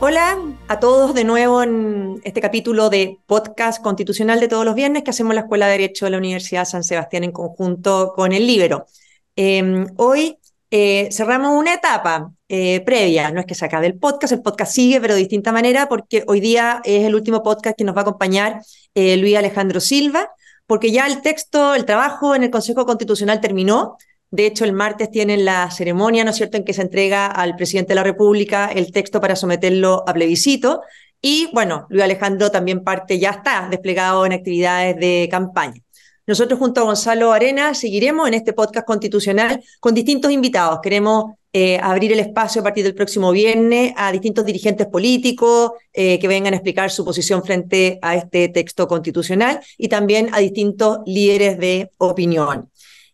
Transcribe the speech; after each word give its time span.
Hola 0.00 0.38
a 0.68 0.78
todos 0.78 1.12
de 1.12 1.24
nuevo 1.24 1.60
en 1.60 2.20
este 2.22 2.40
capítulo 2.40 2.88
de 2.88 3.18
podcast 3.26 3.82
constitucional 3.82 4.38
de 4.38 4.46
todos 4.46 4.64
los 4.64 4.76
viernes 4.76 5.02
que 5.02 5.10
hacemos 5.10 5.34
la 5.34 5.40
Escuela 5.40 5.66
de 5.66 5.72
Derecho 5.72 6.04
de 6.04 6.12
la 6.12 6.18
Universidad 6.18 6.66
San 6.66 6.84
Sebastián 6.84 7.24
en 7.24 7.32
conjunto 7.32 8.12
con 8.14 8.32
el 8.32 8.46
Libero. 8.46 8.86
Em, 9.34 9.88
hoy 9.96 10.38
eh, 10.70 11.08
cerramos 11.10 11.52
una 11.52 11.74
etapa 11.74 12.32
eh, 12.48 12.80
previa, 12.86 13.32
no 13.32 13.40
es 13.40 13.46
que 13.46 13.56
se 13.56 13.64
acabe 13.64 13.88
el 13.88 13.98
podcast, 13.98 14.32
el 14.32 14.40
podcast 14.40 14.72
sigue, 14.72 15.00
pero 15.00 15.14
de 15.14 15.20
distinta 15.20 15.50
manera, 15.50 15.88
porque 15.88 16.22
hoy 16.28 16.38
día 16.38 16.80
es 16.84 17.04
el 17.04 17.16
último 17.16 17.42
podcast 17.42 17.76
que 17.76 17.82
nos 17.82 17.96
va 17.96 18.00
a 18.00 18.02
acompañar 18.02 18.60
eh, 18.94 19.16
Luis 19.16 19.36
Alejandro 19.36 19.80
Silva, 19.80 20.30
porque 20.68 20.92
ya 20.92 21.08
el 21.08 21.22
texto, 21.22 21.74
el 21.74 21.84
trabajo 21.84 22.36
en 22.36 22.44
el 22.44 22.50
Consejo 22.50 22.86
Constitucional 22.86 23.40
terminó, 23.40 23.96
de 24.30 24.46
hecho, 24.46 24.64
el 24.64 24.74
martes 24.74 25.10
tienen 25.10 25.44
la 25.44 25.70
ceremonia, 25.70 26.22
¿no 26.22 26.30
es 26.30 26.36
cierto?, 26.36 26.58
en 26.58 26.64
que 26.64 26.74
se 26.74 26.82
entrega 26.82 27.26
al 27.26 27.56
presidente 27.56 27.90
de 27.90 27.94
la 27.94 28.04
República 28.04 28.66
el 28.66 28.92
texto 28.92 29.20
para 29.20 29.36
someterlo 29.36 30.04
a 30.06 30.12
plebiscito. 30.12 30.82
Y 31.22 31.48
bueno, 31.54 31.86
Luis 31.88 32.04
Alejandro 32.04 32.50
también 32.50 32.84
parte, 32.84 33.18
ya 33.18 33.30
está 33.30 33.68
desplegado 33.70 34.26
en 34.26 34.32
actividades 34.32 34.96
de 34.96 35.28
campaña. 35.30 35.80
Nosotros 36.26 36.58
junto 36.58 36.82
a 36.82 36.84
Gonzalo 36.84 37.32
Arena 37.32 37.72
seguiremos 37.72 38.28
en 38.28 38.34
este 38.34 38.52
podcast 38.52 38.86
constitucional 38.86 39.64
con 39.80 39.94
distintos 39.94 40.30
invitados. 40.30 40.80
Queremos 40.82 41.36
eh, 41.54 41.78
abrir 41.82 42.12
el 42.12 42.20
espacio 42.20 42.60
a 42.60 42.64
partir 42.64 42.84
del 42.84 42.94
próximo 42.94 43.32
viernes 43.32 43.94
a 43.96 44.12
distintos 44.12 44.44
dirigentes 44.44 44.86
políticos 44.88 45.72
eh, 45.94 46.18
que 46.18 46.28
vengan 46.28 46.52
a 46.52 46.58
explicar 46.58 46.90
su 46.90 47.02
posición 47.02 47.42
frente 47.42 47.98
a 48.02 48.14
este 48.14 48.50
texto 48.50 48.86
constitucional 48.86 49.60
y 49.78 49.88
también 49.88 50.28
a 50.32 50.38
distintos 50.40 50.98
líderes 51.06 51.58
de 51.58 51.90
opinión. 51.96 52.70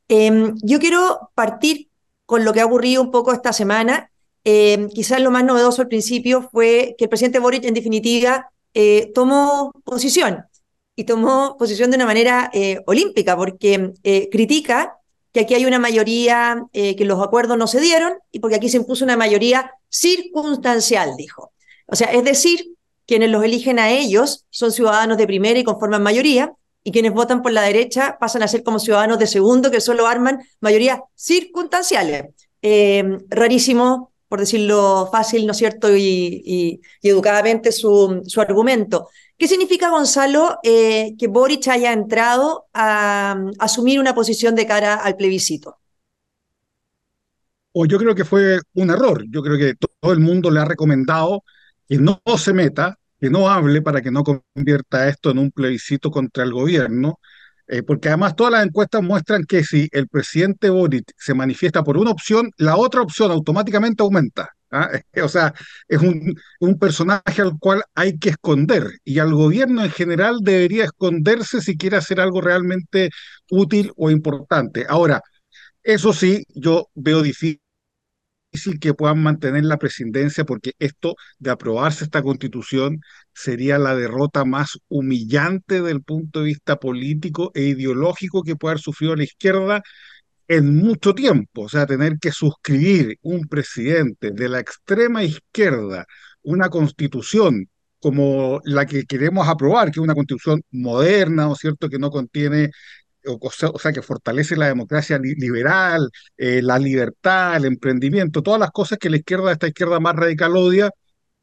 Em, 0.08 0.54
yo 0.62 0.78
quiero 0.78 1.30
partir 1.34 1.88
con 2.26 2.44
lo 2.44 2.52
que 2.52 2.60
ha 2.60 2.66
ocurrido 2.66 3.02
un 3.02 3.10
poco 3.10 3.32
esta 3.32 3.52
semana. 3.52 4.10
Em, 4.44 4.88
quizás 4.88 5.20
lo 5.20 5.30
más 5.30 5.44
novedoso 5.44 5.82
al 5.82 5.88
principio 5.88 6.48
fue 6.52 6.94
que 6.98 7.04
el 7.04 7.08
presidente 7.08 7.38
Boric, 7.38 7.64
en 7.64 7.74
definitiva, 7.74 8.50
eh, 8.74 9.12
tomó 9.14 9.72
posición 9.84 10.44
y 10.96 11.04
tomó 11.04 11.56
posición 11.58 11.90
de 11.90 11.96
una 11.96 12.06
manera 12.06 12.50
eh, 12.52 12.80
olímpica, 12.86 13.36
porque 13.36 13.92
eh, 14.02 14.28
critica 14.30 14.98
que 15.32 15.40
aquí 15.40 15.54
hay 15.54 15.66
una 15.66 15.80
mayoría, 15.80 16.64
que 16.72 17.04
los 17.04 17.20
acuerdos 17.20 17.58
no 17.58 17.66
se 17.66 17.80
dieron 17.80 18.12
y 18.30 18.38
porque 18.38 18.54
aquí 18.54 18.68
se 18.68 18.76
impuso 18.76 19.04
una 19.04 19.16
mayoría 19.16 19.72
circunstancial, 19.88 21.16
dijo. 21.16 21.52
O 21.88 21.96
sea, 21.96 22.12
es 22.12 22.22
decir, 22.22 22.76
quienes 23.04 23.30
los 23.30 23.42
eligen 23.42 23.80
a 23.80 23.90
ellos 23.90 24.46
son 24.50 24.70
ciudadanos 24.70 25.18
de 25.18 25.26
primera 25.26 25.58
y 25.58 25.64
conforman 25.64 26.04
mayoría, 26.04 26.54
y 26.84 26.92
quienes 26.92 27.12
votan 27.12 27.42
por 27.42 27.52
la 27.52 27.62
derecha 27.62 28.18
pasan 28.20 28.42
a 28.42 28.48
ser 28.48 28.62
como 28.62 28.78
ciudadanos 28.78 29.18
de 29.18 29.26
segundo 29.26 29.70
que 29.70 29.80
solo 29.80 30.06
arman 30.06 30.40
mayorías 30.60 31.00
circunstanciales. 31.14 32.26
Eh, 32.60 33.18
rarísimo, 33.28 34.12
por 34.28 34.40
decirlo 34.40 35.08
fácil, 35.10 35.46
¿no 35.46 35.52
es 35.52 35.58
cierto? 35.58 35.96
Y, 35.96 36.80
educadamente 37.02 37.72
su, 37.72 38.22
su, 38.26 38.40
argumento. 38.40 39.08
¿Qué 39.38 39.48
significa, 39.48 39.90
Gonzalo, 39.90 40.58
eh, 40.62 41.14
que 41.18 41.26
Boric 41.26 41.68
haya 41.68 41.92
entrado 41.92 42.66
a, 42.74 43.36
asumir 43.58 43.98
una 43.98 44.14
posición 44.14 44.54
de 44.54 44.66
cara 44.66 44.94
al 44.94 45.16
plebiscito? 45.16 45.78
O 47.72 47.86
yo 47.86 47.98
creo 47.98 48.14
que 48.14 48.24
fue 48.24 48.60
un 48.74 48.90
error. 48.90 49.24
Yo 49.30 49.42
creo 49.42 49.58
que 49.58 49.74
todo 49.74 50.12
el 50.12 50.20
mundo 50.20 50.50
le 50.50 50.60
ha 50.60 50.64
recomendado 50.64 51.42
que 51.88 51.98
no 51.98 52.20
se 52.36 52.52
meta, 52.52 52.98
que 53.24 53.30
no 53.30 53.48
hable 53.48 53.80
para 53.80 54.02
que 54.02 54.10
no 54.10 54.22
convierta 54.22 55.08
esto 55.08 55.30
en 55.30 55.38
un 55.38 55.50
plebiscito 55.50 56.10
contra 56.10 56.44
el 56.44 56.52
gobierno, 56.52 57.20
eh, 57.66 57.82
porque 57.82 58.08
además 58.08 58.36
todas 58.36 58.52
las 58.52 58.66
encuestas 58.66 59.02
muestran 59.02 59.44
que 59.44 59.64
si 59.64 59.88
el 59.92 60.08
presidente 60.08 60.68
Boric 60.68 61.10
se 61.16 61.32
manifiesta 61.32 61.82
por 61.82 61.96
una 61.96 62.10
opción, 62.10 62.50
la 62.58 62.76
otra 62.76 63.00
opción 63.00 63.30
automáticamente 63.30 64.02
aumenta. 64.02 64.50
¿ah? 64.70 64.90
O 65.24 65.28
sea, 65.30 65.54
es 65.88 66.00
un, 66.00 66.34
un 66.60 66.78
personaje 66.78 67.40
al 67.40 67.58
cual 67.58 67.82
hay 67.94 68.18
que 68.18 68.28
esconder 68.28 68.90
y 69.04 69.18
al 69.20 69.32
gobierno 69.32 69.82
en 69.82 69.90
general 69.90 70.40
debería 70.42 70.84
esconderse 70.84 71.62
si 71.62 71.78
quiere 71.78 71.96
hacer 71.96 72.20
algo 72.20 72.42
realmente 72.42 73.08
útil 73.50 73.90
o 73.96 74.10
importante. 74.10 74.84
Ahora, 74.86 75.22
eso 75.82 76.12
sí, 76.12 76.44
yo 76.54 76.90
veo 76.94 77.22
difícil 77.22 77.63
difícil 78.54 78.78
que 78.80 78.94
puedan 78.94 79.22
mantener 79.22 79.64
la 79.64 79.78
presidencia 79.78 80.44
porque 80.44 80.72
esto 80.78 81.16
de 81.38 81.50
aprobarse 81.50 82.04
esta 82.04 82.22
constitución 82.22 83.00
sería 83.32 83.78
la 83.78 83.94
derrota 83.96 84.44
más 84.44 84.78
humillante 84.88 85.82
del 85.82 86.02
punto 86.02 86.40
de 86.40 86.46
vista 86.46 86.76
político 86.76 87.50
e 87.54 87.62
ideológico 87.64 88.42
que 88.42 88.56
puede 88.56 88.72
haber 88.72 88.82
sufrido 88.82 89.16
la 89.16 89.24
izquierda 89.24 89.82
en 90.48 90.76
mucho 90.76 91.14
tiempo. 91.14 91.62
O 91.62 91.68
sea, 91.68 91.86
tener 91.86 92.18
que 92.20 92.30
suscribir 92.32 93.18
un 93.22 93.46
presidente 93.48 94.30
de 94.32 94.48
la 94.48 94.60
extrema 94.60 95.24
izquierda 95.24 96.06
una 96.42 96.68
constitución 96.68 97.68
como 98.00 98.60
la 98.64 98.86
que 98.86 99.04
queremos 99.04 99.48
aprobar, 99.48 99.86
que 99.90 99.98
es 100.00 100.04
una 100.04 100.14
constitución 100.14 100.62
moderna, 100.70 101.46
¿no 101.46 101.54
es 101.54 101.58
cierto?, 101.60 101.88
que 101.88 101.98
no 101.98 102.10
contiene 102.10 102.70
o 103.26 103.78
sea, 103.78 103.92
que 103.92 104.02
fortalece 104.02 104.56
la 104.56 104.66
democracia 104.68 105.18
liberal, 105.18 106.10
eh, 106.36 106.62
la 106.62 106.78
libertad, 106.78 107.56
el 107.56 107.66
emprendimiento, 107.66 108.42
todas 108.42 108.60
las 108.60 108.70
cosas 108.70 108.98
que 108.98 109.10
la 109.10 109.16
izquierda, 109.18 109.52
esta 109.52 109.68
izquierda 109.68 110.00
más 110.00 110.16
radical 110.16 110.56
odia, 110.56 110.90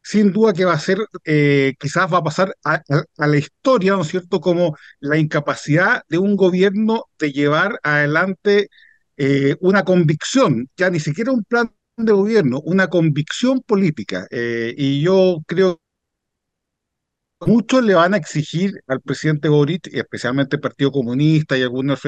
sin 0.03 0.31
duda 0.33 0.53
que 0.53 0.65
va 0.65 0.73
a 0.73 0.79
ser, 0.79 0.99
eh, 1.25 1.73
quizás 1.79 2.11
va 2.11 2.19
a 2.19 2.23
pasar 2.23 2.55
a, 2.63 2.81
la 3.17 3.37
historia, 3.37 3.93
¿no 3.93 4.01
es 4.01 4.09
cierto?, 4.09 4.41
como 4.41 4.75
la 4.99 5.17
incapacidad 5.17 6.03
de 6.09 6.17
un 6.17 6.35
gobierno 6.35 7.05
de 7.19 7.31
llevar 7.31 7.79
adelante 7.83 8.69
eh, 9.17 9.55
una 9.59 9.83
convicción, 9.83 10.69
ya 10.77 10.89
ni 10.89 10.99
siquiera 10.99 11.31
un 11.31 11.43
plan 11.43 11.71
de 11.97 12.13
gobierno, 12.13 12.61
una 12.65 12.87
convicción 12.87 13.61
política. 13.61 14.27
y 14.31 15.01
yo 15.01 15.39
creo 15.45 15.80
muchos 17.47 17.83
le 17.83 17.95
van 17.95 18.13
a 18.13 18.17
exigir 18.17 18.81
al 18.87 19.01
presidente 19.01 19.49
Boric, 19.49 19.87
especialmente 19.93 20.55
el 20.57 20.61
Partido 20.61 20.91
Comunista 20.91 21.57
y 21.57 21.63
algunos 21.63 22.01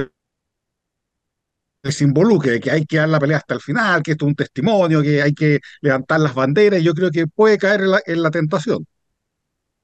que 1.84 1.92
se 1.92 2.06
involucre, 2.06 2.60
que 2.60 2.72
hay 2.72 2.86
que 2.86 2.98
dar 2.98 3.10
la 3.10 3.20
pelea 3.20 3.38
hasta 3.38 3.56
el 3.56 3.60
final, 3.60 4.02
que 4.02 4.12
esto 4.12 4.26
es 4.26 4.30
un 4.30 4.36
testimonio, 4.36 5.02
que 5.02 5.22
hay 5.22 5.34
que 5.34 5.60
levantar 5.82 6.22
las 6.22 6.34
banderas, 6.34 6.80
y 6.80 6.84
yo 6.84 6.94
creo 6.94 7.12
que 7.12 7.28
puede 7.28 7.58
caer 7.58 7.82
en 8.06 8.24
la, 8.24 8.32
tentación. 8.32 8.86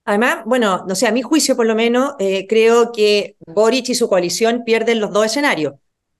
Además, 0.05 0.43
bueno, 0.45 0.85
no 0.87 0.95
sé, 0.95 1.07
a 1.07 1.11
mi 1.11 1.21
juicio 1.21 1.57
por 1.57 1.65
lo 1.65 1.75
menos, 1.75 2.13
eh, 2.19 2.47
creo 2.47 2.91
que 2.93 3.35
Boric 3.45 3.89
y 3.89 3.95
su 3.95 4.07
coalición 4.07 4.63
pierden 4.63 5.01
los 5.01 5.11
dos 5.11 5.25
escenarios. 5.25 5.73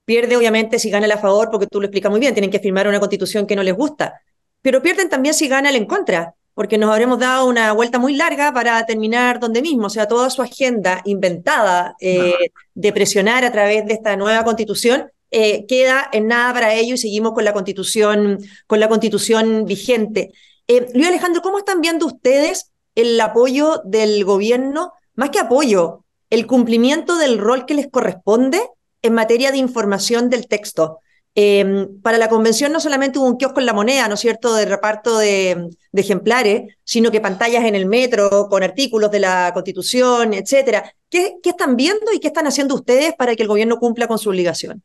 Pierde 0.03 0.35
obviamente 0.35 0.79
si 0.79 0.90
gana 0.90 1.06
el 1.06 1.11
a 1.13 1.17
favor, 1.17 1.50
porque 1.50 1.67
tú 1.67 1.79
lo 1.79 1.85
explicas 1.85 2.11
muy 2.11 2.19
bien, 2.19 2.34
tienen 2.34 2.51
que 2.51 2.59
firmar 2.59 2.88
una 2.88 3.00
constitución 3.00 3.47
que 3.47 3.56
no 3.56 3.63
les 3.63 3.75
gusta, 3.75 4.22
pero 4.61 4.81
pierden 4.81 5.07
también 5.07 5.34
si 5.34 5.47
gana 5.47 5.69
el 5.69 5.78
en 5.78 5.85
contra, 5.85 6.35
porque 6.59 6.78
nos 6.78 6.92
habremos 6.92 7.20
dado 7.20 7.46
una 7.47 7.72
vuelta 7.72 8.00
muy 8.00 8.18
larga 8.18 8.52
para 8.52 8.86
terminar 8.86 9.40
donde 9.40 9.62
mismo, 9.62 9.88
o 9.88 9.90
sea, 9.90 10.09
toda 10.09 10.30
su 10.30 10.42
agenda 10.42 11.02
inventada 11.06 11.96
eh, 12.02 12.34
de 12.74 12.92
presionar 12.92 13.46
a 13.46 13.52
través 13.53 13.86
de 13.86 13.94
esta 13.94 14.18
nueva 14.18 14.44
constitución 14.44 15.09
eh, 15.31 15.66
queda 15.68 16.09
en 16.12 16.28
nada 16.28 16.52
para 16.53 16.74
ello 16.74 16.96
y 16.96 16.97
seguimos 16.97 17.31
con 17.31 17.46
la 17.46 17.53
constitución, 17.53 18.40
con 18.68 18.81
la 18.81 18.90
constitución 18.90 19.64
vigente. 19.64 20.34
Eh, 20.68 20.90
Luis 20.94 21.08
Alejandro, 21.08 21.42
¿cómo 21.42 21.59
están 21.59 21.80
viendo 21.80 22.06
ustedes 22.06 22.74
el 22.94 23.18
apoyo 23.22 23.81
del 23.86 24.26
gobierno, 24.26 24.91
más 25.16 25.30
que 25.30 25.40
apoyo, 25.40 26.03
el 26.30 26.46
cumplimiento 26.46 27.16
del 27.16 27.38
rol 27.38 27.66
que 27.66 27.76
les 27.76 27.88
corresponde 27.90 28.59
en 29.02 29.14
materia 29.14 29.53
de 29.53 29.59
información 29.59 30.30
del 30.30 30.50
texto? 30.50 31.00
Em, 31.35 32.01
para 32.01 32.17
la 32.17 32.28
convención 32.28 32.72
no 32.72 32.79
solamente 32.79 33.19
hubo 33.19 33.28
un 33.28 33.38
kiosco 33.38 33.59
en 33.59 33.67
la 33.67 33.73
moneda, 33.73 34.07
¿no 34.07 34.16
es 34.16 34.19
cierto?, 34.19 34.53
de 34.56 34.66
reparto 34.66 35.17
de, 35.19 35.69
ejemplares, 35.94 36.75
sino 36.84 37.12
que 37.12 37.22
pantallas 37.22 37.66
en 37.66 37.75
el 37.75 37.85
metro 37.85 38.47
con 38.50 38.63
artículos 38.63 39.12
de 39.12 39.19
la 39.19 39.51
Constitución, 39.53 40.34
etcétera. 40.34 40.91
¿Qué, 41.09 41.35
están 41.44 41.75
viendo 41.75 42.12
y 42.13 42.19
qué 42.19 42.28
están 42.28 42.47
haciendo 42.47 42.75
ustedes 42.75 43.13
para 43.16 43.35
que 43.35 43.44
el 43.44 43.47
gobierno 43.47 43.78
cumpla 43.78 44.07
con 44.07 44.17
su 44.17 44.29
obligación? 44.29 44.81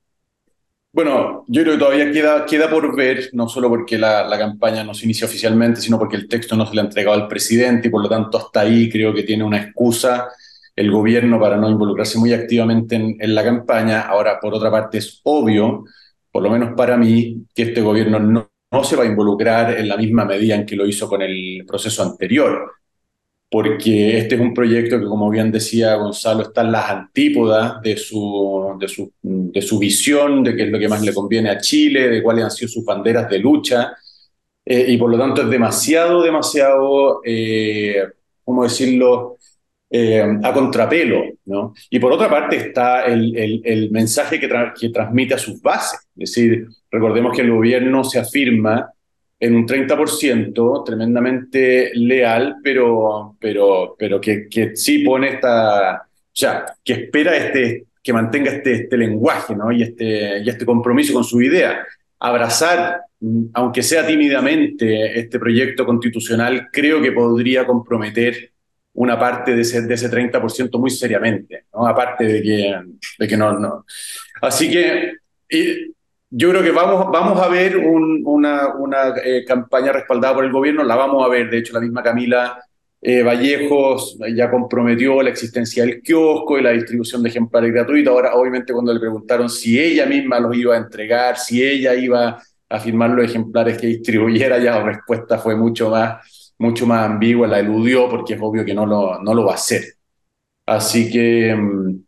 Bueno, 0.93 1.45
yo 1.49 1.63
creo 1.63 1.75
que 1.75 1.79
todavía 1.81 2.13
queda, 2.13 2.47
queda 2.47 2.71
por 2.71 2.95
ver, 2.95 3.31
no 3.33 3.49
solo 3.49 3.69
porque 3.69 3.99
la, 3.99 4.39
campaña 4.39 4.85
no 4.85 4.95
se 4.95 5.07
inicia 5.07 5.27
oficialmente, 5.27 5.81
sino 5.81 5.99
porque 5.99 6.17
el 6.17 6.29
texto 6.29 6.57
no 6.57 6.67
se 6.67 6.75
le 6.75 6.83
ha 6.83 6.85
entregado 6.85 7.21
al 7.21 7.27
presidente 7.27 7.89
y 7.89 7.91
por 7.91 8.03
lo 8.03 8.09
tanto 8.09 8.39
hasta 8.39 8.61
ahí 8.61 8.89
creo 8.89 9.13
que 9.13 9.25
tiene 9.25 9.43
una 9.43 9.61
excusa 9.61 10.29
el 10.77 10.91
gobierno 10.91 11.41
para 11.41 11.57
no 11.57 11.69
involucrarse 11.69 12.19
muy 12.19 12.33
activamente 12.33 12.97
en, 12.97 13.17
en 13.19 13.35
la 13.35 13.45
campaña. 13.45 14.03
Ahora, 14.03 14.39
por 14.41 14.55
otra 14.55 14.71
parte, 14.71 14.99
es 14.99 15.21
obvio 15.25 15.85
por 16.35 16.43
lo 16.43 16.51
menos 16.51 16.75
para 16.77 16.97
mí, 16.97 17.47
que 17.55 17.63
este 17.63 17.81
gobierno 17.81 18.19
no, 18.19 18.51
se 18.83 18.97
va 18.97 19.05
a 19.05 19.07
involucrar 19.07 19.79
en 19.79 19.89
la 19.89 19.97
misma 19.97 20.25
medida 20.25 20.57
en 20.57 20.67
que 20.67 20.75
lo 20.75 20.85
hizo 20.85 21.09
con 21.09 21.23
el 21.23 21.65
proceso 21.65 22.03
anterior, 22.03 22.73
porque 23.49 24.19
este 24.19 24.35
es 24.35 24.41
un 24.41 24.53
proyecto 24.53 24.99
que, 24.99 25.07
como 25.07 25.31
bien 25.31 25.53
decía 25.53 25.95
Gonzalo, 25.95 26.43
está 26.43 26.63
en 26.63 26.73
las 26.73 26.91
antípodas 26.91 27.81
de 27.83 27.97
su, 27.97 28.77
de 28.81 28.89
su, 28.89 29.13
de 29.23 29.63
su 29.63 29.79
visión, 29.79 30.43
de 30.43 30.57
qué 30.57 30.65
es 30.65 30.71
lo 30.73 30.79
que 30.81 30.89
más 30.89 31.03
le 31.03 31.15
conviene 31.15 31.51
a 31.51 31.61
Chile, 31.61 32.09
de 32.09 32.21
cuáles 32.21 32.47
han 32.47 32.51
sido 32.51 32.69
sus 32.69 32.85
banderas 32.85 33.31
de 33.31 33.39
lucha, 33.39 33.93
eh, 34.65 34.87
y 34.89 34.97
por 34.97 35.11
lo 35.13 35.17
tanto 35.17 35.43
es 35.43 35.49
demasiado, 35.49 36.21
demasiado, 36.21 37.21
eh, 37.25 38.03
¿cómo 38.43 38.65
decirlo?, 38.65 39.39
eh, 39.91 40.23
a 40.43 40.53
contrapelo, 40.53 41.23
¿no? 41.45 41.75
Y 41.91 41.99
por 41.99 42.13
otra 42.13 42.29
parte 42.29 42.57
está 42.57 43.05
el, 43.05 43.63
el, 43.65 43.91
mensaje 43.91 44.41
que, 44.41 44.49
que, 44.79 44.89
transmite 44.89 45.35
a 45.35 45.39
sus 45.39 45.61
bases. 45.61 46.01
Es 46.17 46.31
decir, 46.31 46.67
recordemos 46.91 47.37
que 47.37 47.43
el 47.43 47.53
gobierno 47.53 48.03
se 48.03 48.19
afirma 48.19 48.91
en 49.39 49.55
un 49.55 49.67
30%, 49.67 50.85
tremendamente 50.85 51.91
leal, 51.95 52.57
pero, 52.63 53.37
pero, 53.39 53.95
pero 53.99 54.21
que, 54.21 54.49
que 54.49 54.75
sí 54.75 55.01
pone 55.01 55.35
esta, 55.35 55.97
o 55.97 56.33
sea, 56.33 56.65
que 56.83 56.95
espera 56.95 57.37
este, 57.37 57.85
que 58.03 58.13
mantenga 58.13 58.51
este, 58.51 58.73
este 58.73 58.97
lenguaje 58.97 59.55
¿no? 59.55 59.71
y, 59.71 59.83
este, 59.83 60.41
y 60.43 60.49
este 60.49 60.65
compromiso 60.65 61.13
con 61.13 61.25
su 61.25 61.43
idea. 61.43 61.87
Abrazar, 62.19 63.03
aunque 63.53 63.83
sea 63.83 64.07
tímidamente, 64.07 65.19
este 65.19 65.39
proyecto 65.39 65.85
constitucional, 65.85 66.69
creo 66.73 67.03
que 67.03 67.13
podría 67.13 67.67
comprometer 67.67 68.54
una 68.95 69.19
parte 69.19 69.55
de 69.55 69.63
ese, 69.63 69.83
de 69.83 69.95
ese 69.95 70.11
30% 70.11 70.79
muy 70.79 70.91
seriamente, 70.91 71.67
¿no? 71.73 71.87
aparte 71.87 72.25
de 72.25 72.43
que, 72.43 72.75
de 73.19 73.29
que 73.29 73.37
no, 73.37 73.59
no. 73.59 73.85
Así 74.41 74.71
que 74.71 75.15
yo 76.31 76.51
creo 76.51 76.63
que 76.63 76.71
vamos, 76.71 77.07
vamos 77.13 77.41
a 77.41 77.49
ver 77.49 77.77
una, 77.77 78.75
una 78.75 79.15
eh, 79.25 79.45
campaña 79.47 79.93
respaldada 79.93 80.35
por 80.35 80.45
el 80.45 80.53
gobierno, 80.53 80.85
la 80.85 80.97
vamos 80.97 81.25
a 81.25 81.29
ver, 81.29 81.51
de 81.51 81.59
hecho 81.59 81.73
la 81.73 81.81
misma 81.81 82.03
Camila 82.03 82.59
eh, 83.01 83.23
Vallejos 83.23 84.17
ya 84.35 84.51
comprometió 84.51 85.23
la 85.23 85.31
existencia 85.31 85.85
del 85.85 86.01
kiosco 86.01 86.59
y 86.59 86.63
la 86.63 86.71
distribución 86.71 87.23
de 87.23 87.29
ejemplares 87.29 87.73
gratuitos, 87.73 88.13
ahora 88.13 88.35
obviamente 88.35 88.73
cuando 88.73 88.95
le 88.95 89.01
preguntaron 89.01 89.51
si 89.51 89.79
ella 89.79 90.07
misma 90.07 90.41
los 90.41 90.57
iba 90.57 90.75
a 90.75 90.79
entregar, 90.79 91.37
si 91.37 91.63
ella 91.63 91.95
iba 91.95 92.41
a 92.69 92.81
firmar 92.81 93.11
los 93.11 93.27
ejemplares 93.27 93.77
que 93.77 93.89
distribuyera, 93.89 94.59
ya 94.59 94.79
la 94.79 94.85
respuesta 94.85 95.39
fue 95.39 95.55
mucho 95.55 95.91
más, 95.91 96.44
mucho 96.65 96.87
más 96.87 97.05
ambigua, 97.05 97.47
la 97.47 97.61
eludió 97.61 98.09
porque 98.09 98.35
es 98.35 98.41
obvio 98.43 98.65
que 98.65 98.75
no 98.75 98.87
lo, 98.87 99.23
no 99.23 99.35
lo 99.35 99.45
va 99.45 99.53
a 99.53 99.57
hacer. 99.57 99.85
Así 100.67 101.11
que 101.11 101.55
mm, 101.55 102.05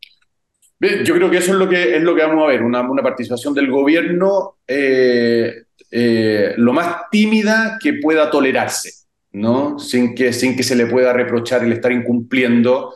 yo 1.04 1.14
creo 1.14 1.30
que 1.30 1.38
eso 1.38 1.52
es 1.52 1.58
lo 1.58 1.68
que, 1.68 1.96
es 1.96 2.02
lo 2.02 2.14
que 2.14 2.22
vamos 2.22 2.44
a 2.44 2.48
ver, 2.48 2.62
una, 2.62 2.82
una 2.82 3.02
participación 3.02 3.54
del 3.54 3.70
gobierno 3.70 4.56
eh, 4.66 5.62
eh, 5.90 6.54
lo 6.56 6.72
más 6.72 7.02
tímida 7.10 7.78
que 7.82 7.94
pueda 7.94 8.30
tolerarse, 8.30 8.92
¿no? 9.32 9.78
Sin 9.78 10.14
que, 10.14 10.32
sin 10.32 10.56
que 10.56 10.62
se 10.62 10.76
le 10.76 10.86
pueda 10.86 11.12
reprochar 11.12 11.64
el 11.64 11.72
estar 11.72 11.92
incumpliendo 11.92 12.94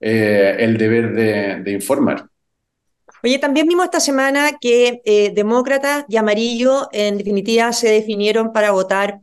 eh, 0.00 0.56
el 0.58 0.76
deber 0.76 1.62
de, 1.62 1.70
informar. 1.72 2.26
Oye, 3.22 3.38
también 3.38 3.66
vimos 3.66 3.84
esta 3.84 4.00
semana 4.00 4.52
que 4.60 5.30
demócratas 5.34 6.04
y 6.08 6.16
amarillo 6.16 6.88
en 6.92 7.16
definitiva 7.16 7.72
se 7.72 7.88
definieron 7.88 8.52
para 8.52 8.72
votar 8.72 9.20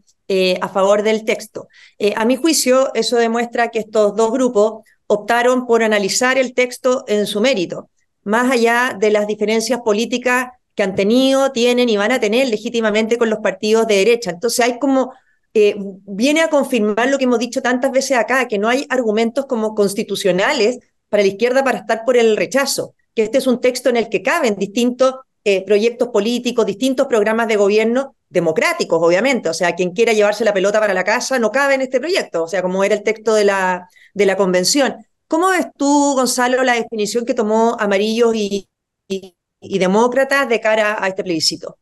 a 0.62 0.70
favor 0.70 1.04
del 1.04 1.26
texto. 1.26 1.68
a 2.16 2.26
mi 2.26 2.36
juicio, 2.36 2.94
eso 2.94 3.18
demuestra 3.18 3.70
que 3.70 3.80
estos 3.80 4.16
dos 4.16 4.32
grupos 4.32 4.84
optaron 5.08 5.68
por 5.68 5.84
analizar 5.84 6.38
el 6.38 6.54
texto 6.54 7.04
en 7.08 7.28
su 7.28 7.42
mérito, 7.42 7.90
más 8.24 8.50
allá 8.50 8.96
de 8.98 9.12
las 9.12 9.28
diferencias 9.28 9.82
políticas 9.82 10.52
que 10.74 10.84
han 10.84 10.96
tenido, 10.96 11.52
tienen 11.52 11.90
y 11.90 11.98
van 11.98 12.14
a 12.14 12.20
tener 12.22 12.48
legítimamente 12.48 13.18
con 13.18 13.30
los 13.30 13.40
partidos 13.40 13.88
de 13.88 13.98
derecha. 13.98 14.32
Entonces 14.32 14.64
hay 14.64 14.80
como, 14.80 15.12
eh, 15.54 15.76
viene 15.78 16.42
a 16.42 16.50
confirmar 16.50 17.10
lo 17.10 17.18
que 17.18 17.26
hemos 17.26 17.40
dicho 17.40 17.62
tantas 17.62 17.92
veces 17.92 18.18
acá, 18.18 18.48
que 18.48 18.58
no 18.58 18.70
hay 18.70 18.86
argumentos 18.90 19.48
como 19.48 19.76
constitucionales 19.76 20.80
para 21.10 21.24
la 21.24 21.30
izquierda 21.30 21.64
para 21.64 21.80
estar 21.80 22.06
por 22.06 22.16
el 22.16 22.38
rechazo, 22.38 22.96
que 23.14 23.24
este 23.24 23.40
es 23.40 23.48
un 23.48 23.60
texto 23.60 23.90
en 23.90 23.98
el 23.98 24.08
que 24.08 24.22
caben 24.22 24.56
distintos 24.56 25.16
eh, 25.44 25.66
proyectos 25.66 26.08
políticos, 26.10 26.66
distintos 26.66 27.08
programas 27.08 27.50
de 27.50 27.58
gobierno 27.58 28.16
democráticos, 28.32 29.00
obviamente. 29.02 29.50
O 29.50 29.54
sea, 29.54 29.76
quien 29.76 29.92
quiera 29.92 30.14
llevarse 30.14 30.44
la 30.44 30.54
pelota 30.54 30.80
para 30.80 30.94
la 30.94 31.04
casa 31.04 31.38
no 31.38 31.52
cabe 31.52 31.76
en 31.76 31.82
este 31.82 32.00
proyecto, 32.00 32.44
o 32.44 32.48
sea, 32.48 32.62
como 32.62 32.84
era 32.84 32.96
el 32.96 33.04
texto 33.04 33.36
de 33.36 33.46
la, 33.46 33.88
de 34.14 34.26
la 34.26 34.38
convención. 34.38 34.96
¿Cómo 35.28 35.50
ves 35.50 35.68
tú, 35.78 36.14
Gonzalo, 36.16 36.64
la 36.64 36.74
definición 36.74 37.26
que 37.26 37.34
tomó 37.34 37.78
Amarillos 37.80 38.34
y, 38.36 38.68
y, 39.08 39.80
Demócratas 39.80 40.50
de 40.50 40.60
cara 40.60 41.04
a 41.04 41.08
este 41.08 41.24
plebiscito? 41.24 41.78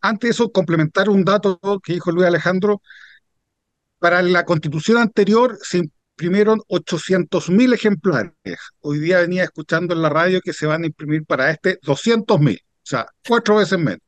antes 0.00 0.28
de 0.28 0.32
eso, 0.32 0.50
complementar 0.50 1.08
un 1.08 1.24
dato 1.24 1.60
que 1.84 1.92
dijo 1.92 2.10
Luis 2.10 2.26
Alejandro. 2.26 2.82
Para 4.00 4.20
la 4.22 4.44
constitución 4.44 4.98
anterior 4.98 5.58
se 5.62 5.78
imprimieron 5.78 6.60
800.000 6.68 7.74
ejemplares. 7.74 8.58
Hoy 8.80 8.98
día 8.98 9.20
venía 9.20 9.44
escuchando 9.44 9.94
en 9.94 10.02
la 10.02 10.08
radio 10.08 10.40
que 10.40 10.52
se 10.52 10.66
van 10.66 10.82
a 10.82 10.86
imprimir 10.86 11.24
para 11.24 11.50
este 11.50 11.78
200.000, 11.82 12.60
o 12.60 12.64
sea, 12.82 13.06
cuatro 13.26 13.56
veces 13.56 13.78
menos. 13.78 14.00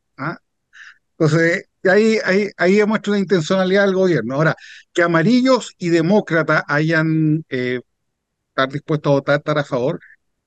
Entonces, 1.22 1.68
ahí, 1.84 2.18
ahí, 2.24 2.48
ahí 2.56 2.76
demuestra 2.76 3.12
una 3.12 3.20
intencionalidad 3.20 3.84
del 3.86 3.94
gobierno. 3.94 4.34
Ahora, 4.34 4.56
que 4.92 5.02
amarillos 5.02 5.72
y 5.78 5.90
demócratas 5.90 6.64
hayan 6.66 7.44
eh, 7.48 7.80
estar 8.48 8.68
dispuestos 8.70 9.10
a 9.10 9.14
votar 9.14 9.58
a 9.58 9.64
favor, 9.64 10.00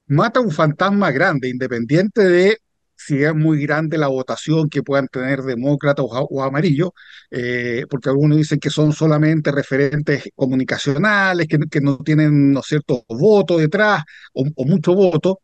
mata 0.07 0.41
un 0.41 0.51
fantasma 0.51 1.11
grande, 1.11 1.49
independiente 1.49 2.23
de 2.23 2.57
si 2.95 3.23
es 3.23 3.33
muy 3.35 3.61
grande 3.61 3.97
la 3.97 4.07
votación 4.07 4.69
que 4.69 4.83
puedan 4.83 5.07
tener 5.07 5.43
demócratas 5.43 6.05
o, 6.07 6.43
amarillos, 6.43 6.89
eh, 7.31 7.85
porque 7.89 8.09
algunos 8.09 8.37
dicen 8.37 8.59
que 8.59 8.69
son 8.69 8.91
solamente 8.93 9.51
referentes 9.51 10.25
comunicacionales, 10.35 11.47
que, 11.47 11.59
que 11.71 11.81
no 11.81 11.99
tienen 11.99 12.51
¿no 12.51 12.61
cierto 12.63 13.05
voto 13.09 13.57
detrás 13.57 14.03
o, 14.33 14.45
o 14.55 14.65
mucho 14.65 14.93
voto, 14.93 15.39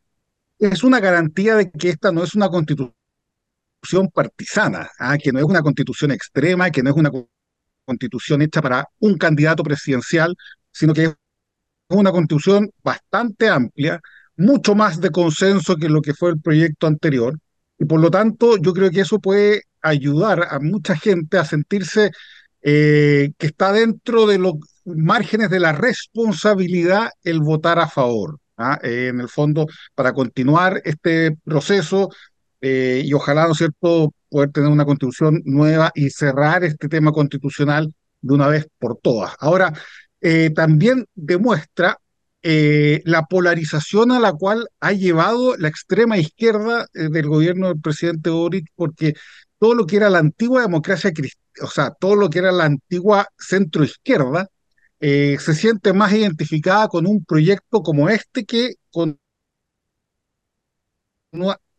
es 0.59 0.83
una 0.83 0.99
garantía 0.99 1.55
de 1.55 1.71
que 1.71 1.89
esta 1.89 2.11
no 2.11 2.23
es 2.23 2.35
una 2.35 2.49
constitución 2.49 3.00
partisana, 4.13 4.89
¿ah? 4.99 5.17
que 5.17 5.31
no 5.31 5.39
es 5.39 5.45
una 5.45 5.61
constitución 5.61 6.11
extrema, 6.11 6.69
que 6.69 6.83
no 6.83 6.91
es 6.91 6.95
una 6.95 7.11
constitución 7.85 8.41
hecha 8.41 8.61
para 8.61 8.87
un 8.99 9.17
candidato 9.17 9.63
presidencial, 9.63 10.35
sino 10.71 10.93
que 10.93 11.05
es 11.05 11.15
una 11.89 12.11
constitución 12.11 12.69
bastante 12.83 13.49
amplia, 13.49 13.99
mucho 14.37 14.75
más 14.75 14.99
de 15.01 15.11
consenso 15.11 15.75
que 15.75 15.89
lo 15.89 16.01
que 16.01 16.13
fue 16.13 16.31
el 16.31 16.41
proyecto 16.41 16.87
anterior, 16.87 17.37
y 17.77 17.85
por 17.85 17.99
lo 17.99 18.09
tanto 18.11 18.57
yo 18.57 18.73
creo 18.73 18.91
que 18.91 19.01
eso 19.01 19.19
puede 19.19 19.63
ayudar 19.81 20.47
a 20.49 20.59
mucha 20.59 20.95
gente 20.95 21.37
a 21.37 21.45
sentirse 21.45 22.11
eh, 22.61 23.31
que 23.37 23.47
está 23.47 23.73
dentro 23.73 24.27
de 24.27 24.37
los 24.37 24.53
márgenes 24.85 25.49
de 25.49 25.59
la 25.59 25.71
responsabilidad 25.73 27.09
el 27.23 27.39
votar 27.39 27.79
a 27.79 27.87
favor. 27.87 28.39
¿ah? 28.57 28.79
Eh, 28.83 29.07
en 29.07 29.19
el 29.19 29.29
fondo, 29.29 29.65
para 29.95 30.13
continuar 30.13 30.81
este 30.85 31.35
proceso 31.43 32.09
eh, 32.61 33.01
y 33.03 33.13
ojalá, 33.13 33.45
¿no 33.45 33.53
es 33.53 33.57
cierto?, 33.57 34.13
poder 34.29 34.51
tener 34.51 34.69
una 34.71 34.85
constitución 34.85 35.41
nueva 35.45 35.91
y 35.95 36.09
cerrar 36.11 36.63
este 36.63 36.87
tema 36.87 37.11
constitucional 37.11 37.93
de 38.21 38.33
una 38.33 38.47
vez 38.47 38.67
por 38.79 38.97
todas. 38.97 39.33
Ahora, 39.39 39.73
eh, 40.21 40.51
también 40.51 41.05
demuestra 41.15 41.97
eh, 42.43 43.01
la 43.05 43.23
polarización 43.25 44.11
a 44.11 44.19
la 44.19 44.33
cual 44.33 44.67
ha 44.79 44.93
llevado 44.93 45.57
la 45.57 45.67
extrema 45.67 46.17
izquierda 46.17 46.87
del 46.93 47.27
gobierno 47.27 47.67
del 47.69 47.81
presidente 47.81 48.29
Boric, 48.29 48.67
porque 48.75 49.15
todo 49.59 49.75
lo 49.75 49.85
que 49.85 49.97
era 49.97 50.09
la 50.09 50.19
antigua 50.19 50.61
democracia 50.61 51.11
o 51.61 51.67
sea, 51.67 51.91
todo 51.91 52.15
lo 52.15 52.29
que 52.29 52.39
era 52.39 52.51
la 52.51 52.65
antigua 52.65 53.27
centroizquierda, 53.37 54.47
se 54.99 55.55
siente 55.55 55.93
más 55.93 56.13
identificada 56.13 56.87
con 56.87 57.07
un 57.07 57.25
proyecto 57.25 57.81
como 57.81 58.09
este 58.09 58.45
que 58.45 58.75
con 58.91 59.19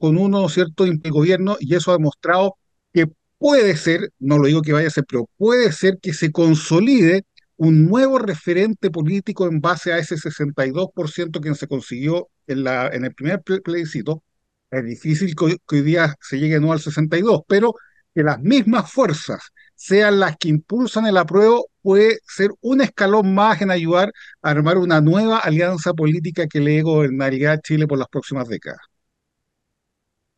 con 0.02 0.18
uno, 0.18 0.48
¿cierto?, 0.48 0.84
el 0.84 0.98
gobierno, 1.12 1.56
y 1.60 1.76
eso 1.76 1.92
ha 1.92 1.94
demostrado 1.94 2.56
que 2.92 3.06
puede 3.38 3.76
ser, 3.76 4.10
no 4.18 4.36
lo 4.36 4.48
digo 4.48 4.60
que 4.60 4.72
vaya 4.72 4.88
a 4.88 4.90
ser, 4.90 5.04
pero 5.08 5.28
puede 5.36 5.70
ser 5.70 5.98
que 6.02 6.12
se 6.12 6.32
consolide 6.32 7.24
un 7.56 7.86
nuevo 7.86 8.18
referente 8.18 8.90
político 8.90 9.46
en 9.46 9.60
base 9.60 9.92
a 9.92 9.98
ese 9.98 10.16
62% 10.16 11.40
que 11.40 11.54
se 11.54 11.68
consiguió 11.68 12.28
en, 12.48 12.64
la, 12.64 12.88
en 12.88 13.04
el 13.04 13.14
primer 13.14 13.42
plebiscito. 13.42 14.24
Es 14.72 14.84
difícil 14.84 15.36
que, 15.36 15.56
hoy 15.68 15.82
día 15.82 16.16
se 16.20 16.40
llegue 16.40 16.58
no 16.58 16.72
al 16.72 16.80
62, 16.80 17.42
pero 17.46 17.74
que 18.12 18.24
las 18.24 18.40
mismas 18.40 18.90
fuerzas 18.90 19.40
sean 19.76 20.18
las 20.18 20.36
que 20.36 20.48
impulsan 20.48 21.06
el 21.06 21.16
apruebo 21.16 21.68
puede 21.80 22.18
ser 22.26 22.50
un 22.60 22.80
escalón 22.80 23.34
más 23.34 23.62
en 23.62 23.70
ayudar 23.70 24.12
a 24.42 24.50
armar 24.50 24.78
una 24.78 25.00
nueva 25.00 25.38
alianza 25.38 25.94
política 25.94 26.48
que 26.48 26.58
le 26.58 26.82
gobernaría 26.82 27.52
a 27.52 27.60
Chile 27.60 27.86
por 27.86 27.98
las 27.98 28.08
próximas 28.08 28.48
décadas. 28.48 28.91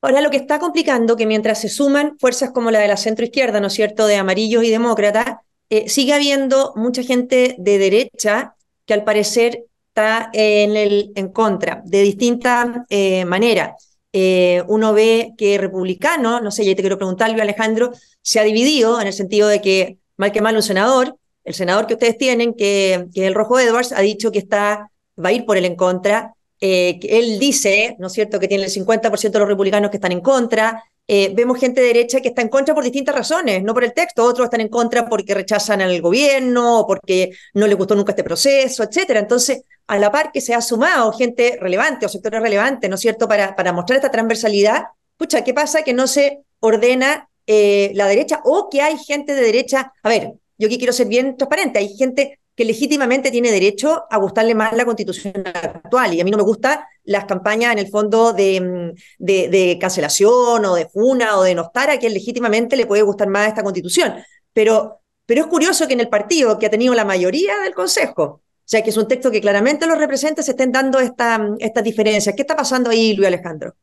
Ahora, 0.04 0.20
lo 0.20 0.30
que 0.30 0.37
está 0.37 0.58
complicando 0.58 1.16
que 1.16 1.25
mientras 1.25 1.62
se 1.62 1.70
suman 1.70 2.18
fuerzas 2.18 2.50
como 2.50 2.70
la 2.70 2.78
de 2.80 2.88
la 2.88 2.99
centroizquierda, 2.99 3.58
¿no 3.58 3.68
es 3.68 3.73
cierto?, 3.73 4.06
de 4.06 4.16
amarillos 4.16 4.62
y 4.62 4.70
demócratas, 4.70 5.37
eh, 5.70 5.88
sigue 5.88 6.12
habiendo 6.12 6.75
mucha 6.76 7.02
gente 7.02 7.56
de 7.58 7.78
derecha 7.78 8.54
que 8.84 8.92
al 8.92 9.02
parecer 9.02 9.64
está 9.88 10.28
en, 10.34 10.76
el, 10.76 11.11
en 11.14 11.28
contra, 11.28 11.80
de 11.87 12.02
distintas 12.02 12.82
eh, 12.90 13.25
maneras. 13.25 13.96
Eh, 14.12 14.62
uno 14.68 14.92
ve 14.92 15.32
que 15.38 15.56
republicano, 15.56 16.38
no 16.38 16.50
sé, 16.50 16.66
ya 16.66 16.75
te 16.75 16.82
quiero 16.82 16.99
preguntarle, 16.99 17.40
Alejandro, 17.40 17.92
se 18.20 18.38
ha 18.38 18.42
dividido 18.42 19.00
en 19.00 19.06
el 19.06 19.14
sentido 19.14 19.49
de 19.49 19.62
que, 19.62 19.96
mal 20.18 20.32
que 20.32 20.42
mal, 20.42 20.54
un 20.54 20.62
senador, 20.62 21.16
el 21.44 21.54
senador 21.54 21.87
que 21.87 21.94
ustedes 21.94 22.18
tienen, 22.18 22.52
que, 22.52 23.06
es 23.14 23.23
el 23.23 23.34
Rojo 23.34 23.58
Edwards, 23.58 23.92
ha 23.92 24.02
dicho 24.02 24.30
que 24.30 24.40
está, 24.40 24.90
va 25.18 25.30
a 25.30 25.32
ir 25.32 25.46
por 25.46 25.56
el 25.56 25.64
en 25.64 25.76
contra, 25.76 26.34
eh, 26.61 26.99
él 27.02 27.38
dice, 27.38 27.96
¿no 27.99 28.06
es 28.06 28.12
cierto?, 28.12 28.38
que 28.38 28.49
tiene 28.49 28.64
el 28.64 28.70
50% 28.70 29.32
de 29.32 29.38
los 29.38 29.49
republicanos 29.49 29.90
que 29.90 29.99
están 29.99 30.12
en 30.12 30.20
contra. 30.20 30.82
Eh, 31.06 31.32
vemos 31.34 31.58
gente 31.58 31.82
de 31.82 31.88
derecha 31.88 32.20
que 32.20 32.28
está 32.28 32.40
en 32.40 32.49
contra 32.49 32.75
por 32.75 32.82
distintas 32.82 33.14
razones, 33.14 33.62
no 33.62 33.75
por 33.75 33.84
el 33.84 33.92
texto, 33.92 34.25
otros 34.25 34.46
están 34.46 34.62
en 34.62 34.68
contra 34.68 35.06
porque 35.06 35.34
rechazan 35.34 35.82
al 35.82 36.00
gobierno 36.00 36.80
o 36.80 36.87
porque 36.87 37.32
no 37.52 37.66
les 37.66 37.76
gustó 37.76 37.94
nunca 37.94 38.12
este 38.12 38.25
proceso, 38.25 38.82
etcétera. 38.82 39.20
Entonces, 39.20 39.62
a 39.87 39.99
la 39.99 40.11
par 40.11 40.32
que 40.32 40.40
se 40.40 40.54
ha 40.54 40.62
sumado 40.62 41.12
gente 41.12 41.58
relevante 41.61 42.06
o 42.06 42.08
sectores 42.08 42.40
relevantes, 42.40 42.88
¿no 42.88 42.96
es 42.96 43.00
cierto?, 43.02 43.28
para, 43.28 43.54
para 43.54 43.73
mostrar 43.73 43.99
esta 43.99 44.11
transversalidad, 44.11 44.84
pucha, 45.16 45.44
¿qué 45.44 45.52
pasa? 45.52 45.82
Que 45.82 45.92
no 45.92 46.06
se 46.06 46.40
ordena 46.61 47.28
eh, 47.46 47.92
la 47.94 48.06
derecha 48.06 48.40
o 48.44 48.70
que 48.70 48.80
hay 48.80 48.96
gente 48.96 49.34
de 49.34 49.42
derecha. 49.42 49.92
A 50.02 50.08
ver, 50.08 50.32
yo 50.56 50.66
aquí 50.66 50.78
quiero 50.78 50.92
ser 50.92 51.08
bien 51.08 51.37
transparente, 51.37 51.78
hay 51.78 51.94
gente 51.94 52.38
que 52.54 52.64
legítimamente 52.64 53.30
tiene 53.30 53.50
derecho 53.50 54.04
a 54.11 54.16
gustarle 54.18 54.54
más 54.54 54.73
la 54.75 54.84
constitución 54.84 55.34
actual. 55.46 56.14
Y 56.14 56.20
a 56.20 56.25
mí 56.25 56.30
no 56.30 56.37
me 56.37 56.44
gustan 56.44 56.80
las 57.04 57.25
campañas 57.25 57.73
en 57.73 57.78
el 57.78 57.88
fondo 57.88 58.32
de, 58.32 58.61
mm, 58.61 58.99
de, 59.18 59.49
de, 59.49 59.78
cancelación 59.80 60.64
o 60.64 60.75
de 60.75 60.88
funa 60.88 61.38
o 61.38 61.42
de 61.42 61.54
nostar 61.54 61.90
a 61.90 61.99
quien 61.99 62.14
legítimamente 62.14 62.76
le 62.76 62.87
puede 62.87 63.02
gustar 63.02 63.28
más 63.28 63.49
esta 63.49 63.62
constitución. 63.62 64.14
Pero, 64.52 65.00
pero 65.26 65.42
es 65.42 65.46
curioso 65.49 65.87
que 65.87 65.94
en 65.94 66.00
el 66.00 66.08
partido 66.08 66.58
que 66.58 66.66
ha 66.66 66.70
tenido 66.70 66.94
la 66.94 67.04
mayoría 67.04 67.58
del 67.61 67.75
Consejo, 67.75 68.23
o 68.23 68.66
sea, 68.66 68.82
que 68.82 68.90
es 68.90 68.96
un 68.96 69.08
texto 69.08 69.30
que 69.30 69.40
claramente 69.40 69.87
lo 69.87 69.94
representa, 69.94 70.42
se 70.42 70.52
estén 70.52 70.73
dando 70.73 70.99
esta, 70.99 71.50
estas 71.58 71.84
diferencias. 71.84 72.34
¿Qué 72.34 72.42
está 72.42 72.56
pasando 72.56 72.88
ahí, 72.88 73.14
Luis 73.14 73.28
Alejandro? 73.28 73.75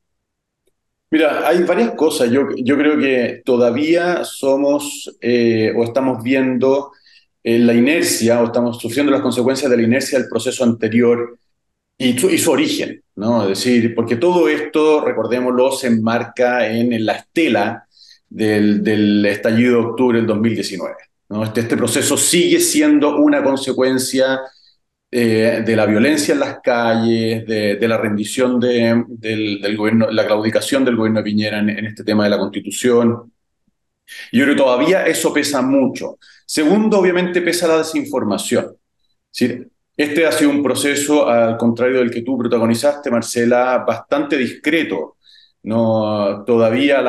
Mira, 1.11 1.47
hay 1.47 1.61
varias 1.63 1.91
cosas. 1.91 2.31
Yo, 2.31 2.47
yo 2.55 2.77
creo 2.77 2.97
que 2.97 3.41
todavía 3.45 4.23
somos 4.23 5.15
eh, 5.19 5.73
o 5.75 5.83
estamos 5.83 6.23
viendo 6.23 6.93
la 7.43 7.73
inercia 7.73 8.41
o 8.41 8.45
estamos 8.45 8.79
sufriendo 8.79 9.11
las 9.11 9.21
consecuencias 9.21 9.69
de 9.69 9.77
la 9.77 9.83
inercia 9.83 10.19
del 10.19 10.29
proceso 10.29 10.63
anterior 10.63 11.37
y 11.97 12.17
su, 12.17 12.51
origen, 12.51 13.03
¿no? 13.15 13.43
Es 13.43 13.49
decir, 13.49 13.93
porque 13.93 14.15
todo 14.15 14.49
esto, 14.49 15.05
recordémoslo, 15.05 15.71
se 15.71 15.87
enmarca 15.87 16.67
en, 16.67 17.05
la 17.05 17.13
estela 17.13 17.85
del, 18.27 19.23
estallido 19.25 19.73
de 19.73 19.85
octubre 19.87 20.17
del 20.17 20.27
2019. 20.27 20.95
¿no? 21.29 21.43
Este, 21.43 21.61
este 21.61 21.77
proceso 21.77 22.17
sigue 22.17 22.59
siendo 22.59 23.17
una 23.17 23.43
consecuencia 23.43 24.39
eh, 25.13 25.61
de 25.65 25.75
la 25.75 25.85
violencia 25.85 26.33
en 26.33 26.39
las 26.39 26.61
calles, 26.61 27.45
de, 27.45 27.87
la 27.87 27.97
rendición 27.97 28.61
de, 28.61 29.03
del, 29.09 29.75
gobierno, 29.75 30.09
la 30.09 30.25
claudicación 30.25 30.85
del 30.85 30.95
gobierno 30.95 31.19
de 31.19 31.25
Piñera 31.25 31.59
en, 31.59 31.85
este 31.85 32.05
tema 32.05 32.23
de 32.23 32.29
la 32.29 32.37
constitución. 32.39 33.31
Yo 34.31 34.43
creo 34.43 34.55
que 34.55 34.61
todavía 34.61 35.05
eso 35.05 35.33
pesa 35.33 35.61
mucho. 35.61 36.17
Segundo, 36.45 36.99
obviamente 36.99 37.41
pesa 37.41 37.67
la 37.67 37.77
desinformación. 37.79 38.75
¿sí? 39.29 39.59
Este 39.95 40.25
ha 40.25 40.31
sido 40.31 40.51
un 40.51 40.63
proceso, 40.63 41.27
al 41.27 41.57
contrario 41.57 41.99
del 41.99 42.11
que 42.11 42.21
tú 42.21 42.37
protagonizaste, 42.37 43.11
Marcela, 43.11 43.83
bastante 43.85 44.37
discreto. 44.37 45.17
No, 45.63 46.43
todavía 46.43 47.03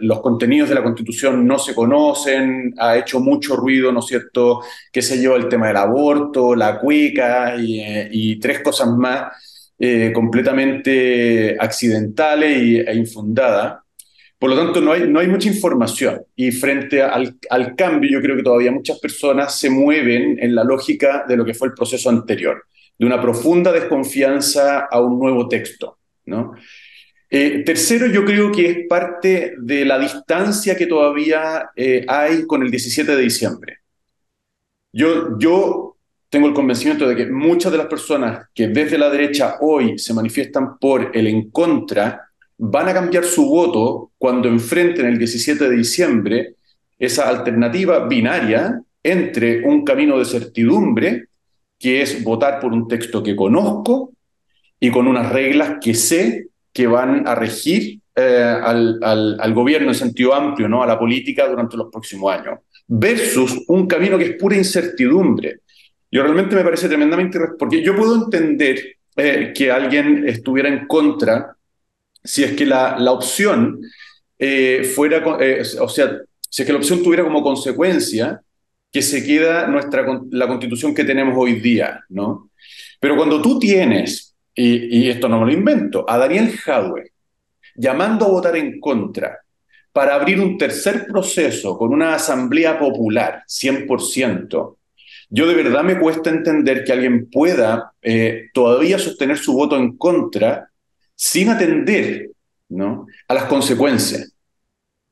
los 0.00 0.20
contenidos 0.20 0.68
de 0.68 0.74
la 0.74 0.82
Constitución 0.82 1.46
no 1.46 1.56
se 1.56 1.72
conocen, 1.72 2.74
ha 2.78 2.96
hecho 2.96 3.20
mucho 3.20 3.54
ruido, 3.54 3.92
¿no 3.92 4.00
es 4.00 4.06
cierto?, 4.06 4.60
qué 4.90 5.00
sé 5.02 5.22
yo, 5.22 5.36
el 5.36 5.48
tema 5.48 5.68
del 5.68 5.76
aborto, 5.76 6.56
la 6.56 6.80
cuica 6.80 7.54
y, 7.56 7.80
y 8.10 8.40
tres 8.40 8.60
cosas 8.60 8.88
más 8.88 9.32
eh, 9.82 10.12
completamente 10.12 11.56
accidentales 11.58 12.86
e 12.86 12.94
infundadas. 12.94 13.78
Por 14.40 14.48
lo 14.48 14.56
tanto, 14.56 14.80
no 14.80 14.92
hay, 14.92 15.06
no 15.06 15.20
hay 15.20 15.28
mucha 15.28 15.48
información 15.48 16.22
y 16.34 16.50
frente 16.50 17.02
al, 17.02 17.36
al 17.50 17.76
cambio 17.76 18.10
yo 18.10 18.22
creo 18.22 18.36
que 18.36 18.42
todavía 18.42 18.72
muchas 18.72 18.98
personas 18.98 19.60
se 19.60 19.68
mueven 19.68 20.38
en 20.40 20.54
la 20.54 20.64
lógica 20.64 21.26
de 21.28 21.36
lo 21.36 21.44
que 21.44 21.52
fue 21.52 21.68
el 21.68 21.74
proceso 21.74 22.08
anterior, 22.08 22.64
de 22.98 23.04
una 23.04 23.20
profunda 23.20 23.70
desconfianza 23.70 24.86
a 24.90 24.98
un 24.98 25.18
nuevo 25.18 25.46
texto, 25.46 25.98
¿no? 26.24 26.54
Eh, 27.28 27.64
tercero, 27.66 28.06
yo 28.06 28.24
creo 28.24 28.50
que 28.50 28.70
es 28.70 28.78
parte 28.88 29.56
de 29.58 29.84
la 29.84 29.98
distancia 29.98 30.74
que 30.74 30.86
todavía 30.86 31.70
eh, 31.76 32.06
hay 32.08 32.46
con 32.46 32.62
el 32.62 32.70
17 32.70 33.14
de 33.14 33.22
diciembre. 33.22 33.76
Yo, 34.90 35.38
yo 35.38 35.98
tengo 36.30 36.48
el 36.48 36.54
convencimiento 36.54 37.06
de 37.06 37.14
que 37.14 37.26
muchas 37.26 37.70
de 37.72 37.78
las 37.78 37.88
personas 37.88 38.48
que 38.54 38.68
desde 38.68 38.96
la 38.96 39.10
derecha 39.10 39.58
hoy 39.60 39.98
se 39.98 40.14
manifiestan 40.14 40.78
por 40.78 41.10
el 41.14 41.26
en 41.26 41.50
contra 41.50 42.29
van 42.62 42.88
a 42.88 42.94
cambiar 42.94 43.24
su 43.24 43.46
voto 43.46 44.12
cuando 44.18 44.48
enfrenten 44.48 45.06
el 45.06 45.18
17 45.18 45.66
de 45.66 45.76
diciembre 45.76 46.54
esa 46.98 47.26
alternativa 47.26 48.06
binaria 48.06 48.82
entre 49.02 49.62
un 49.62 49.82
camino 49.82 50.18
de 50.18 50.26
certidumbre, 50.26 51.28
que 51.78 52.02
es 52.02 52.22
votar 52.22 52.60
por 52.60 52.74
un 52.74 52.86
texto 52.86 53.22
que 53.22 53.34
conozco 53.34 54.12
y 54.78 54.90
con 54.90 55.06
unas 55.06 55.32
reglas 55.32 55.78
que 55.80 55.94
sé 55.94 56.48
que 56.70 56.86
van 56.86 57.26
a 57.26 57.34
regir 57.34 58.00
eh, 58.14 58.54
al, 58.62 58.98
al, 59.02 59.54
gobierno 59.54 59.88
en 59.88 59.94
sentido 59.94 60.34
amplio, 60.34 60.68
¿no? 60.68 60.82
a 60.82 60.86
la 60.86 60.98
política 60.98 61.48
durante 61.48 61.78
los 61.78 61.90
próximos 61.90 62.30
años, 62.34 62.58
versus 62.86 63.64
un 63.68 63.86
camino 63.86 64.18
que 64.18 64.24
es 64.24 64.36
pura 64.36 64.56
incertidumbre. 64.56 65.60
Yo 66.10 66.22
realmente 66.22 66.54
me 66.54 66.64
parece 66.64 66.88
tremendamente, 66.88 67.38
porque 67.58 67.82
yo 67.82 67.96
puedo 67.96 68.22
entender 68.22 68.98
eh, 69.16 69.54
que 69.56 69.72
alguien 69.72 70.28
estuviera 70.28 70.68
en 70.68 70.86
contra 70.86 71.56
si 72.22 72.44
es 72.44 72.52
que 72.52 72.66
la, 72.66 72.98
la 72.98 73.12
opción 73.12 73.80
eh, 74.38 74.84
fuera, 74.94 75.22
eh, 75.40 75.62
o 75.80 75.88
sea, 75.88 76.18
si 76.48 76.62
es 76.62 76.66
que 76.66 76.72
la 76.72 76.78
opción 76.78 77.02
tuviera 77.02 77.24
como 77.24 77.42
consecuencia 77.42 78.40
que 78.92 79.02
se 79.02 79.24
queda 79.24 79.66
nuestra, 79.66 80.04
la 80.30 80.48
constitución 80.48 80.94
que 80.94 81.04
tenemos 81.04 81.34
hoy 81.36 81.60
día, 81.60 82.04
¿no? 82.08 82.50
Pero 82.98 83.16
cuando 83.16 83.40
tú 83.40 83.58
tienes 83.58 84.34
y, 84.54 84.98
y, 84.98 85.10
esto 85.10 85.28
no 85.28 85.40
me 85.40 85.46
lo 85.46 85.52
invento, 85.52 86.04
a 86.08 86.18
Daniel 86.18 86.50
Jadwe 86.56 87.12
llamando 87.76 88.26
a 88.26 88.30
votar 88.30 88.56
en 88.56 88.80
contra 88.80 89.38
para 89.92 90.14
abrir 90.14 90.40
un 90.40 90.58
tercer 90.58 91.06
proceso 91.06 91.78
con 91.78 91.92
una 91.92 92.14
asamblea 92.14 92.78
popular 92.78 93.44
100%, 93.46 94.76
yo 95.32 95.46
de 95.46 95.54
verdad 95.54 95.84
me 95.84 95.98
cuesta 95.98 96.30
entender 96.30 96.82
que 96.84 96.92
alguien 96.92 97.30
pueda 97.30 97.92
eh, 98.02 98.48
todavía 98.52 98.98
sostener 98.98 99.38
su 99.38 99.52
voto 99.52 99.76
en 99.76 99.96
contra 99.96 100.69
sin 101.22 101.50
atender 101.50 102.30
¿no? 102.70 103.06
a 103.28 103.34
las 103.34 103.44
consecuencias. 103.44 104.32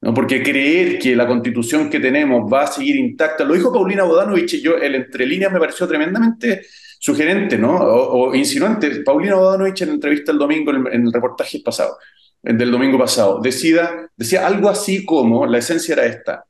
¿no? 0.00 0.14
Porque 0.14 0.42
creer 0.42 0.98
que 0.98 1.14
la 1.14 1.26
constitución 1.26 1.90
que 1.90 2.00
tenemos 2.00 2.50
va 2.50 2.62
a 2.62 2.66
seguir 2.66 2.96
intacta, 2.96 3.44
lo 3.44 3.52
dijo 3.52 3.70
Paulina 3.70 4.04
Bodanovich, 4.04 4.62
yo 4.62 4.78
el 4.78 4.94
entre 4.94 5.26
líneas 5.26 5.52
me 5.52 5.58
pareció 5.58 5.86
tremendamente 5.86 6.62
sugerente, 6.98 7.58
¿no? 7.58 7.76
O, 7.76 8.34
insinuante. 8.34 9.02
Paulina 9.02 9.34
Bodanovich 9.34 9.82
en 9.82 9.90
entrevista 9.90 10.32
el 10.32 10.38
domingo, 10.38 10.70
en 10.70 11.06
el, 11.06 11.12
reportaje 11.12 11.60
pasado, 11.60 11.98
del 12.42 12.70
domingo 12.70 12.96
pasado, 12.96 13.40
decida, 13.42 14.10
decía 14.16 14.46
algo 14.46 14.70
así 14.70 15.04
como, 15.04 15.44
la 15.44 15.58
esencia 15.58 15.92
era 15.92 16.06
esta, 16.06 16.44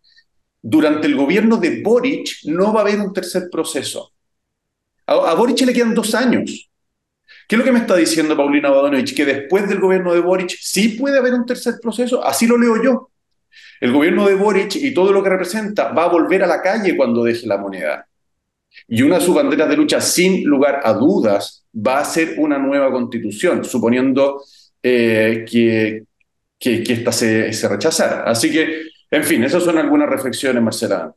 durante 0.63 1.09
el 1.09 1.17
gobierno 1.17 1.57
de 1.57 1.83
Boric 1.83 2.45
no 2.45 2.73
va 2.73 2.81
a 2.81 2.83
haber 2.83 3.01
un 3.01 3.13
tercer 3.13 3.49
proceso. 3.51 4.13
A, 5.05 5.33
a 5.33 5.35
Boric 5.35 5.63
le 5.63 5.73
quedan 5.73 5.95
dos 5.95 6.15
años. 6.15 6.69
¿Qué 7.49 7.57
es 7.57 7.59
lo 7.59 7.65
que 7.65 7.73
me 7.73 7.79
está 7.79 7.97
diciendo 7.97 8.37
Paulina 8.37 8.69
Bodanovich? 8.69 9.17
Que 9.17 9.25
después 9.25 9.67
del 9.67 9.81
gobierno 9.81 10.13
de 10.13 10.21
Boric 10.21 10.51
sí 10.61 10.91
puede 10.91 11.17
haber 11.17 11.33
un 11.33 11.47
tercer 11.47 11.77
proceso. 11.81 12.23
Así 12.23 12.47
lo 12.47 12.59
leo 12.59 12.83
yo. 12.83 13.11
El 13.81 13.91
gobierno 13.91 14.29
de 14.29 14.35
Boric 14.35 14.77
y 14.77 14.93
todo 14.93 15.13
lo 15.13 15.23
que 15.23 15.31
representa 15.31 15.93
va 15.93 16.05
a 16.05 16.09
volver 16.09 16.45
a 16.45 16.47
la 16.47 16.61
calle 16.61 16.95
cuando 16.95 17.25
deje 17.25 17.47
la 17.47 17.57
moneda. 17.57 18.07
Y 18.87 19.01
una 19.01 19.19
de 19.19 19.25
sus 19.25 19.35
banderas 19.35 19.67
de 19.67 19.77
lucha, 19.77 19.99
sin 19.99 20.45
lugar 20.45 20.83
a 20.85 20.93
dudas, 20.93 21.65
va 21.75 22.01
a 22.01 22.05
ser 22.05 22.35
una 22.37 22.59
nueva 22.59 22.93
constitución, 22.93 23.65
suponiendo 23.65 24.43
eh, 24.83 25.47
que, 25.51 26.05
que, 26.59 26.93
esta 26.93 27.13
se, 27.13 27.51
se 27.55 27.67
rechazara. 27.67 28.25
Así 28.25 28.53
que, 28.53 28.83
en 29.11 29.25
fin, 29.25 29.43
esas 29.43 29.63
son 29.63 29.79
algunas 29.79 30.11
reflexiones, 30.11 30.63
Marcela. 30.63 31.15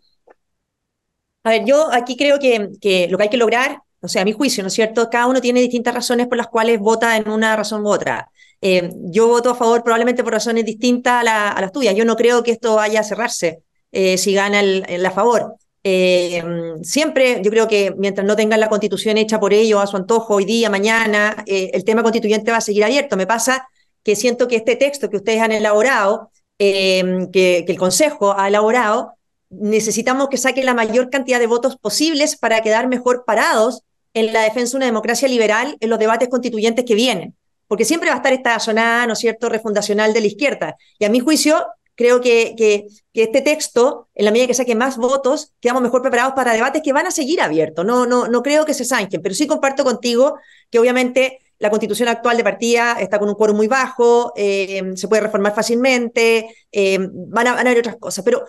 A 1.44 1.50
ver, 1.50 1.66
yo 1.66 1.92
aquí 1.92 2.16
creo 2.16 2.40
que, 2.40 2.70
que 2.80 3.10
lo 3.10 3.18
que 3.18 3.24
hay 3.24 3.30
que 3.30 3.38
lograr, 3.38 3.82
o 4.02 4.08
sea, 4.08 4.24
a 4.24 4.26
mi 4.26 4.34
juicio, 4.34 4.64
¿no 4.64 4.68
es 4.68 4.74
cierto? 4.74 5.10
Cada 5.10 5.28
uno 5.28 5.42
tiene 5.42 5.62
distintas 5.62 5.94
razones 5.94 6.28
por 6.28 6.38
las 6.38 6.48
cuales 6.48 6.80
vota 6.80 7.16
en 7.18 7.30
una 7.30 7.56
razón 7.56 7.86
u 7.86 7.90
otra. 7.90 8.32
Eh, 8.60 8.92
yo 9.06 9.28
voto 9.28 9.52
a 9.52 9.56
favor 9.56 9.84
probablemente 9.84 10.24
por 10.24 10.34
razones 10.34 10.66
distintas 10.66 11.22
a, 11.22 11.24
la, 11.24 11.50
a, 11.50 11.62
las 11.62 11.72
tuyas. 11.72 11.96
Yo 11.96 12.06
no 12.06 12.16
creo 12.16 12.44
que 12.44 12.52
esto 12.52 12.76
vaya 12.76 13.02
a 13.02 13.04
cerrarse 13.04 13.64
eh, 13.92 14.18
si 14.18 14.34
gana 14.34 14.60
el, 14.60 15.06
a 15.06 15.12
favor. 15.12 15.56
Eh, 15.84 16.44
siempre, 16.84 17.42
yo 17.44 17.52
creo 17.52 17.68
que 17.68 17.94
mientras 17.98 18.26
no 18.26 18.36
tengan 18.36 18.60
la 18.60 18.70
constitución 18.70 19.18
hecha 19.18 19.40
por 19.40 19.54
ellos 19.54 19.82
a 19.82 19.88
su 19.88 19.98
antojo 19.98 20.36
hoy 20.36 20.46
día, 20.46 20.70
mañana, 20.70 21.44
el 21.46 21.84
tema 21.84 22.04
constituyente 22.04 22.52
va 22.52 22.58
a 22.58 22.62
seguir 22.62 22.84
abierto. 22.84 23.18
Me 23.18 23.28
pasa 23.28 23.68
que 24.04 24.16
siento 24.16 24.48
que 24.48 24.58
este 24.58 24.76
texto 24.76 25.10
que 25.10 25.18
ustedes 25.18 25.42
han 25.42 25.52
elaborado, 25.52 26.32
que, 26.58 27.30
que, 27.32 27.66
el 27.68 27.78
Consejo 27.78 28.36
ha 28.38 28.48
elaborado, 28.48 29.14
necesitamos 29.50 30.30
que 30.30 30.38
saque 30.38 30.64
la 30.64 30.76
mayor 30.76 31.10
cantidad 31.10 31.40
de 31.40 31.48
votos 31.48 31.78
posibles 31.78 32.36
para 32.38 32.62
quedar 32.62 32.88
mejor 32.88 33.24
parados 33.26 33.84
en 34.14 34.34
la 34.34 34.42
defensa 34.44 34.72
de 34.72 34.78
una 34.78 34.86
democracia 34.86 35.28
liberal 35.28 35.78
en 35.80 35.90
los 35.90 36.00
debates 36.00 36.30
constituyentes 36.30 36.86
que 36.86 36.96
vienen. 36.96 37.36
Porque 37.68 37.86
siempre 37.86 38.10
va 38.10 38.16
a 38.16 38.18
estar 38.18 38.34
esta 38.34 38.60
sonada, 38.60 39.08
¿no 39.08 39.14
es 39.14 39.20
cierto?, 39.20 39.48
refundacional 39.48 40.14
de 40.14 40.22
la 40.22 40.28
izquierda. 40.28 40.76
Y 41.00 41.06
a 41.06 41.10
mi 41.10 41.20
juicio, 41.20 41.66
creo 41.96 42.20
que, 42.20 42.88
este 43.14 43.42
texto, 43.42 44.10
en 44.16 44.26
la 44.26 44.32
medida 44.32 44.48
que 44.48 44.54
saque 44.54 44.76
más 44.76 44.98
votos, 44.98 45.54
quedamos 45.60 45.82
mejor 45.82 46.02
preparados 46.02 46.34
para 46.34 46.54
debates 46.54 46.82
que 46.84 46.94
van 46.94 47.08
a 47.08 47.12
seguir 47.12 47.42
abiertos. 47.42 47.86
No, 47.86 48.06
no, 48.06 48.28
no 48.28 48.42
creo 48.44 48.66
que 48.66 48.74
se 48.74 48.86
zanjen, 48.86 49.22
pero 49.22 49.36
sí 49.36 49.48
comparto 49.48 49.84
contigo 49.84 50.38
que 50.70 50.80
obviamente 50.80 51.40
la 51.60 51.70
constitución 51.70 52.10
actual 52.10 52.38
de 52.38 52.44
partida 52.44 52.98
está 53.00 53.20
con 53.20 53.30
un 53.30 53.36
quórum 53.36 53.56
muy 53.56 53.68
bajo, 53.68 54.34
eh, 54.36 54.94
se 54.96 55.08
puede 55.08 55.22
reformar 55.22 55.54
fácilmente, 55.54 56.56
eh, 56.72 56.98
van, 57.00 57.48
a, 57.48 57.54
van 57.54 57.68
a 57.68 57.70
haber 57.70 57.80
otras 57.80 57.98
cosas. 57.98 58.26
Pero, 58.26 58.46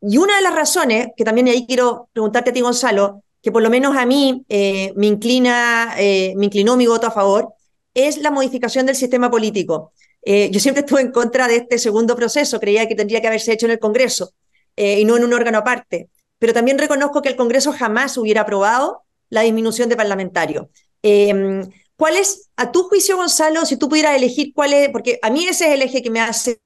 y 0.00 0.16
una 0.16 0.36
de 0.36 0.42
las 0.42 0.54
razones, 0.54 1.08
que 1.14 1.24
también 1.24 1.46
ahí 1.48 1.66
quiero 1.66 2.08
preguntarte 2.12 2.50
a 2.50 2.52
ti, 2.54 2.62
Gonzalo, 2.62 3.22
que 3.44 3.52
por 3.52 3.62
lo 3.62 3.70
menos 3.70 3.96
a 3.96 4.06
mí 4.06 4.44
eh, 4.48 4.92
me 4.96 5.06
inclina, 5.06 5.94
me 5.96 6.46
inclinó 6.46 6.76
mi 6.76 6.86
voto 6.86 7.06
a 7.06 7.10
favor, 7.12 7.52
es 7.94 8.18
la 8.18 8.30
modificación 8.30 8.86
del 8.86 8.96
sistema 8.96 9.30
político. 9.30 9.92
Eh, 10.22 10.50
yo 10.50 10.58
siempre 10.58 10.80
estuve 10.80 11.02
en 11.02 11.12
contra 11.12 11.46
de 11.48 11.56
este 11.56 11.78
segundo 11.78 12.16
proceso, 12.16 12.58
creía 12.58 12.88
que 12.88 12.94
tendría 12.94 13.20
que 13.20 13.28
haberse 13.28 13.52
hecho 13.52 13.66
en 13.66 13.72
el 13.72 13.78
Congreso 13.78 14.32
eh, 14.76 15.00
y 15.00 15.04
no 15.04 15.16
en 15.16 15.24
un 15.24 15.32
órgano 15.32 15.58
aparte. 15.58 16.08
Pero 16.38 16.52
también 16.52 16.78
reconozco 16.78 17.22
que 17.22 17.28
el 17.28 17.36
Congreso 17.36 17.72
jamás 17.72 18.16
hubiera 18.16 18.42
aprobado 18.42 19.02
la 19.28 19.42
disminución 19.42 19.88
de 19.88 19.96
parlamentarios. 19.96 20.66
Em, 21.02 21.68
¿Cuál 21.96 22.16
es, 22.16 22.50
a 22.56 22.72
tu 22.72 22.84
juicio, 22.84 23.16
Gonzalo, 23.16 23.64
si 23.66 23.76
tú 23.76 23.88
pudieras 23.88 24.16
elegir 24.16 24.52
cuál 24.52 24.72
es, 24.72 24.88
porque 24.88 25.18
a 25.22 25.30
mí 25.30 25.46
ese 25.46 25.68
es 25.68 25.74
el 25.74 25.82
eje 25.82 26.02
que 26.02 26.10
me 26.10 26.20
hace 26.20 26.58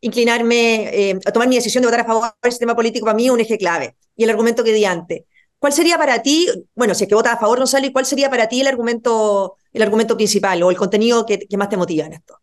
inclinarme 0.00 1.10
eh, 1.10 1.18
a 1.24 1.32
tomar 1.32 1.48
mi 1.48 1.56
decisión 1.56 1.82
de 1.82 1.88
votar 1.88 2.00
a 2.00 2.04
favor 2.04 2.32
del 2.40 2.52
sistema 2.52 2.76
político, 2.76 3.06
para 3.06 3.16
mí 3.16 3.26
es 3.26 3.32
un 3.32 3.40
eje 3.40 3.58
clave, 3.58 3.96
y 4.14 4.22
el 4.22 4.30
argumento 4.30 4.62
que 4.62 4.72
di 4.72 4.84
antes. 4.84 5.24
¿Cuál 5.58 5.72
sería 5.72 5.96
para 5.98 6.22
ti, 6.22 6.48
bueno, 6.74 6.94
si 6.94 7.04
es 7.04 7.08
que 7.08 7.14
votas 7.14 7.34
a 7.34 7.38
favor, 7.38 7.58
Gonzalo, 7.58 7.86
y 7.86 7.92
cuál 7.92 8.06
sería 8.06 8.30
para 8.30 8.48
ti 8.48 8.60
el 8.60 8.66
argumento, 8.66 9.56
el 9.72 9.82
argumento 9.82 10.16
principal 10.16 10.62
o 10.62 10.70
el 10.70 10.76
contenido 10.76 11.24
que, 11.24 11.46
más 11.56 11.68
te 11.68 11.76
motiva 11.76 12.06
en 12.06 12.14
esto? 12.14 12.38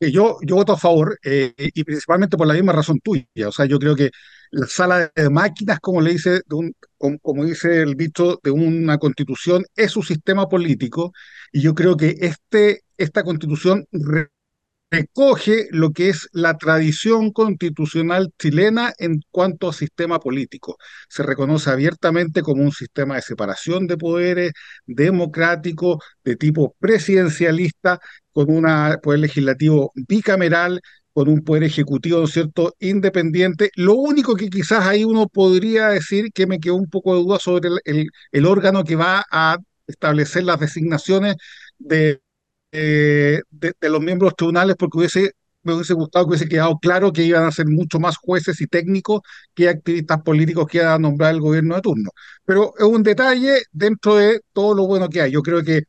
Yo, 0.00 0.38
yo 0.42 0.56
voto 0.56 0.72
a 0.74 0.78
favor 0.78 1.18
eh, 1.24 1.54
y 1.56 1.84
principalmente 1.84 2.36
por 2.36 2.46
la 2.46 2.54
misma 2.54 2.72
razón 2.72 3.00
tuya. 3.00 3.26
O 3.46 3.52
sea, 3.52 3.64
yo 3.64 3.78
creo 3.78 3.96
que 3.96 4.10
la 4.50 4.66
sala 4.66 5.10
de 5.14 5.30
máquinas, 5.30 5.80
como 5.80 6.00
le 6.00 6.12
dice, 6.12 6.42
de 6.46 6.54
un, 6.54 6.74
como, 6.98 7.44
dice 7.44 7.82
el 7.82 7.96
dicho 7.96 8.38
de 8.42 8.50
una 8.50 8.98
constitución, 8.98 9.64
es 9.74 9.96
un 9.96 10.02
sistema 10.02 10.48
político 10.48 11.12
y 11.52 11.62
yo 11.62 11.74
creo 11.74 11.96
que 11.96 12.14
este, 12.20 12.82
esta 12.96 13.22
constitución 13.24 13.86
recoge 14.90 15.66
lo 15.70 15.92
que 15.92 16.08
es 16.10 16.28
la 16.32 16.56
tradición 16.58 17.32
constitucional 17.32 18.32
chilena 18.38 18.92
en 18.98 19.20
cuanto 19.30 19.68
a 19.68 19.72
sistema 19.72 20.20
político. 20.20 20.76
Se 21.08 21.22
reconoce 21.22 21.70
abiertamente 21.70 22.42
como 22.42 22.62
un 22.62 22.72
sistema 22.72 23.16
de 23.16 23.22
separación 23.22 23.86
de 23.86 23.96
poderes, 23.96 24.52
democrático, 24.86 26.00
de 26.24 26.36
tipo 26.36 26.76
presidencialista, 26.78 28.00
con 28.32 28.50
un 28.50 28.64
poder 29.02 29.20
legislativo 29.20 29.92
bicameral, 29.94 30.80
con 31.12 31.28
un 31.28 31.42
poder 31.42 31.64
ejecutivo, 31.64 32.20
¿no 32.20 32.26
cierto?, 32.26 32.74
independiente. 32.78 33.70
Lo 33.76 33.94
único 33.94 34.36
que 34.36 34.48
quizás 34.50 34.86
ahí 34.86 35.04
uno 35.04 35.28
podría 35.28 35.88
decir 35.88 36.30
que 36.32 36.46
me 36.46 36.60
quedó 36.60 36.76
un 36.76 36.90
poco 36.90 37.14
de 37.16 37.22
duda 37.22 37.38
sobre 37.38 37.70
el 38.32 38.46
órgano 38.46 38.84
que 38.84 38.96
va 38.96 39.24
a 39.30 39.56
establecer 39.86 40.44
las 40.44 40.60
designaciones 40.60 41.36
de 41.78 42.20
eh, 42.72 43.40
de, 43.50 43.74
los 43.88 44.00
miembros 44.00 44.34
tribunales 44.36 44.76
porque 44.78 44.98
hubiese, 44.98 45.32
me 45.62 45.74
hubiese 45.74 45.94
gustado 45.94 46.26
que 46.26 46.30
hubiese 46.30 46.48
quedado 46.48 46.78
claro 46.78 47.12
que 47.12 47.24
iban 47.24 47.44
a 47.44 47.52
ser 47.52 47.66
mucho 47.66 47.98
más 48.00 48.16
jueces 48.16 48.60
y 48.60 48.66
técnicos 48.66 49.20
que 49.54 49.68
activistas 49.68 50.22
políticos 50.22 50.66
que 50.66 50.78
iban 50.78 50.88
a 50.92 50.98
nombrar 50.98 51.34
el 51.34 51.40
gobierno 51.40 51.76
de 51.76 51.82
turno. 51.82 52.10
Pero 52.44 52.74
es 52.78 52.84
un 52.84 53.02
detalle 53.02 53.62
dentro 53.72 54.16
de 54.16 54.40
todo 54.52 54.74
lo 54.74 54.86
bueno 54.86 55.08
que 55.08 55.22
hay. 55.22 55.32
Yo 55.32 55.42
creo 55.42 55.62
que 55.64 55.84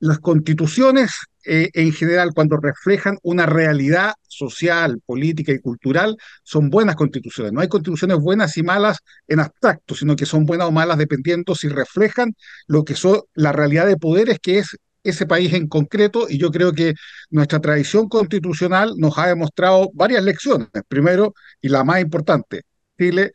las 0.00 0.18
constituciones 0.18 1.12
eh, 1.44 1.70
en 1.74 1.92
general, 1.92 2.32
cuando 2.34 2.56
reflejan 2.56 3.18
una 3.22 3.46
realidad 3.46 4.14
social, 4.28 5.00
política 5.04 5.52
y 5.52 5.60
cultural, 5.60 6.16
son 6.44 6.70
buenas 6.70 6.96
constituciones. 6.96 7.52
No 7.52 7.60
hay 7.60 7.68
constituciones 7.68 8.18
buenas 8.18 8.56
y 8.56 8.62
malas 8.62 8.98
en 9.26 9.40
abstracto, 9.40 9.94
sino 9.94 10.14
que 10.16 10.26
son 10.26 10.44
buenas 10.46 10.68
o 10.68 10.72
malas 10.72 10.98
dependiendo 10.98 11.54
si 11.54 11.68
reflejan 11.68 12.34
lo 12.66 12.84
que 12.84 12.94
son 12.94 13.22
la 13.34 13.52
realidad 13.52 13.86
de 13.86 13.96
poderes 13.96 14.38
que 14.40 14.58
es 14.58 14.76
ese 15.04 15.26
país 15.26 15.52
en 15.52 15.68
concreto 15.68 16.26
y 16.28 16.38
yo 16.38 16.50
creo 16.50 16.72
que 16.72 16.94
nuestra 17.30 17.60
tradición 17.60 18.08
constitucional 18.08 18.94
nos 18.96 19.18
ha 19.18 19.28
demostrado 19.28 19.90
varias 19.94 20.22
lecciones. 20.24 20.68
Primero, 20.88 21.34
y 21.60 21.68
la 21.68 21.84
más 21.84 22.00
importante, 22.00 22.62
Chile 22.98 23.32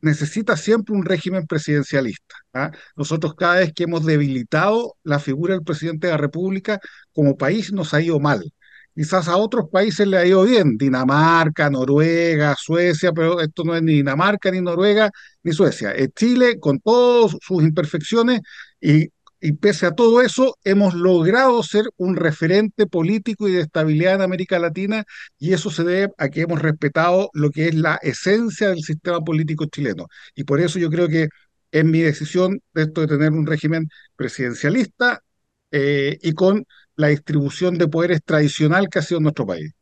necesita 0.00 0.56
siempre 0.56 0.94
un 0.94 1.04
régimen 1.04 1.46
presidencialista. 1.46 2.36
¿ah? 2.52 2.70
Nosotros 2.96 3.34
cada 3.34 3.56
vez 3.56 3.72
que 3.72 3.84
hemos 3.84 4.04
debilitado 4.04 4.96
la 5.02 5.18
figura 5.18 5.54
del 5.54 5.64
presidente 5.64 6.06
de 6.06 6.12
la 6.12 6.18
República, 6.18 6.78
como 7.12 7.36
país 7.36 7.72
nos 7.72 7.94
ha 7.94 8.02
ido 8.02 8.20
mal. 8.20 8.52
Quizás 8.94 9.26
a 9.26 9.36
otros 9.36 9.68
países 9.72 10.06
le 10.06 10.18
ha 10.18 10.26
ido 10.26 10.44
bien, 10.44 10.76
Dinamarca, 10.78 11.68
Noruega, 11.68 12.54
Suecia, 12.56 13.12
pero 13.12 13.40
esto 13.40 13.64
no 13.64 13.74
es 13.74 13.82
ni 13.82 13.94
Dinamarca, 13.94 14.52
ni 14.52 14.60
Noruega, 14.60 15.10
ni 15.42 15.52
Suecia. 15.52 15.90
Es 15.92 16.10
Chile, 16.14 16.60
con 16.60 16.78
todas 16.78 17.36
sus 17.40 17.62
imperfecciones, 17.62 18.40
y 18.80 19.08
y 19.44 19.52
pese 19.52 19.84
a 19.84 19.94
todo 19.94 20.22
eso, 20.22 20.56
hemos 20.64 20.94
logrado 20.94 21.62
ser 21.62 21.84
un 21.98 22.16
referente 22.16 22.86
político 22.86 23.46
y 23.46 23.52
de 23.52 23.60
estabilidad 23.60 24.14
en 24.14 24.22
América 24.22 24.58
Latina, 24.58 25.04
y 25.38 25.52
eso 25.52 25.68
se 25.70 25.84
debe 25.84 26.14
a 26.16 26.30
que 26.30 26.40
hemos 26.42 26.62
respetado 26.62 27.28
lo 27.34 27.50
que 27.50 27.68
es 27.68 27.74
la 27.74 27.96
esencia 28.02 28.70
del 28.70 28.82
sistema 28.82 29.20
político 29.20 29.66
chileno. 29.66 30.06
Y 30.34 30.44
por 30.44 30.60
eso 30.62 30.78
yo 30.78 30.88
creo 30.88 31.08
que 31.08 31.28
en 31.72 31.90
mi 31.90 32.00
decisión 32.00 32.62
de 32.72 32.84
esto 32.84 33.02
de 33.02 33.08
tener 33.08 33.32
un 33.32 33.46
régimen 33.46 33.88
presidencialista 34.16 35.20
eh, 35.70 36.18
y 36.22 36.32
con 36.32 36.64
la 36.96 37.08
distribución 37.08 37.76
de 37.76 37.88
poderes 37.88 38.22
tradicional 38.24 38.88
que 38.88 39.00
ha 39.00 39.02
sido 39.02 39.20
nuestro 39.20 39.46
país. 39.46 39.74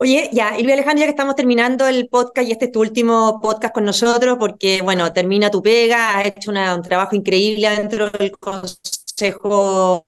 Oye, 0.00 0.30
ya, 0.32 0.56
Ilvia 0.56 0.74
Alejandra, 0.74 1.00
ya 1.00 1.06
que 1.06 1.10
estamos 1.10 1.34
terminando 1.34 1.84
el 1.88 2.08
podcast 2.08 2.48
y 2.48 2.52
este 2.52 2.66
es 2.66 2.72
tu 2.72 2.80
último 2.80 3.40
podcast 3.42 3.74
con 3.74 3.84
nosotros, 3.84 4.36
porque, 4.38 4.80
bueno, 4.80 5.12
termina 5.12 5.50
tu 5.50 5.60
pega, 5.60 6.16
has 6.16 6.26
hecho 6.26 6.52
un 6.52 6.82
trabajo 6.82 7.16
increíble 7.16 7.68
dentro 7.70 8.08
del 8.08 8.30
Consejo 8.38 10.06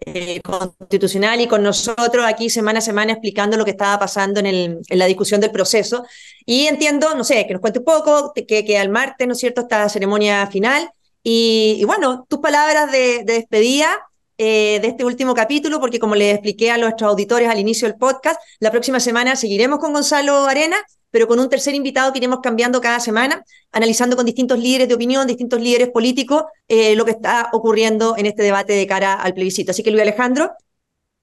eh, 0.00 0.40
Constitucional 0.42 1.40
y 1.40 1.46
con 1.46 1.62
nosotros 1.62 2.24
aquí 2.26 2.50
semana 2.50 2.80
a 2.80 2.82
semana 2.82 3.12
explicando 3.12 3.56
lo 3.56 3.64
que 3.64 3.70
estaba 3.70 4.00
pasando 4.00 4.40
en, 4.40 4.46
el, 4.46 4.78
en 4.88 4.98
la 4.98 5.06
discusión 5.06 5.40
del 5.40 5.52
proceso. 5.52 6.04
Y 6.44 6.66
entiendo, 6.66 7.14
no 7.14 7.22
sé, 7.22 7.46
que 7.46 7.52
nos 7.52 7.60
cuente 7.60 7.78
un 7.78 7.84
poco, 7.84 8.32
que, 8.34 8.64
que 8.64 8.78
al 8.78 8.88
martes, 8.88 9.28
¿no 9.28 9.34
es 9.34 9.38
cierto?, 9.38 9.60
esta 9.60 9.88
ceremonia 9.88 10.44
final. 10.48 10.90
Y, 11.22 11.84
bueno, 11.84 12.26
tus 12.28 12.40
palabras 12.40 12.90
de, 12.90 13.22
de 13.24 13.34
despedida 13.34 14.09
eh, 14.42 14.80
de 14.80 14.88
este 14.88 15.04
último 15.04 15.34
capítulo, 15.34 15.80
porque 15.80 15.98
como 15.98 16.14
les 16.14 16.32
expliqué 16.32 16.70
a 16.70 16.78
nuestros 16.78 17.10
auditores 17.10 17.46
al 17.46 17.58
inicio 17.58 17.86
del 17.86 17.98
podcast, 17.98 18.40
la 18.58 18.70
próxima 18.70 18.98
semana 18.98 19.36
seguiremos 19.36 19.78
con 19.80 19.92
Gonzalo 19.92 20.46
Arena, 20.46 20.78
pero 21.10 21.28
con 21.28 21.38
un 21.38 21.50
tercer 21.50 21.74
invitado 21.74 22.10
que 22.10 22.20
iremos 22.20 22.40
cambiando 22.42 22.80
cada 22.80 23.00
semana, 23.00 23.44
analizando 23.70 24.16
con 24.16 24.24
distintos 24.24 24.58
líderes 24.58 24.88
de 24.88 24.94
opinión, 24.94 25.26
distintos 25.26 25.60
líderes 25.60 25.90
políticos, 25.90 26.44
eh, 26.66 26.96
lo 26.96 27.04
que 27.04 27.10
está 27.10 27.50
ocurriendo 27.52 28.16
en 28.16 28.24
este 28.24 28.42
debate 28.42 28.72
de 28.72 28.86
cara 28.86 29.12
al 29.12 29.34
plebiscito. 29.34 29.72
Así 29.72 29.82
que 29.82 29.90
Luis 29.90 30.04
Alejandro, 30.04 30.52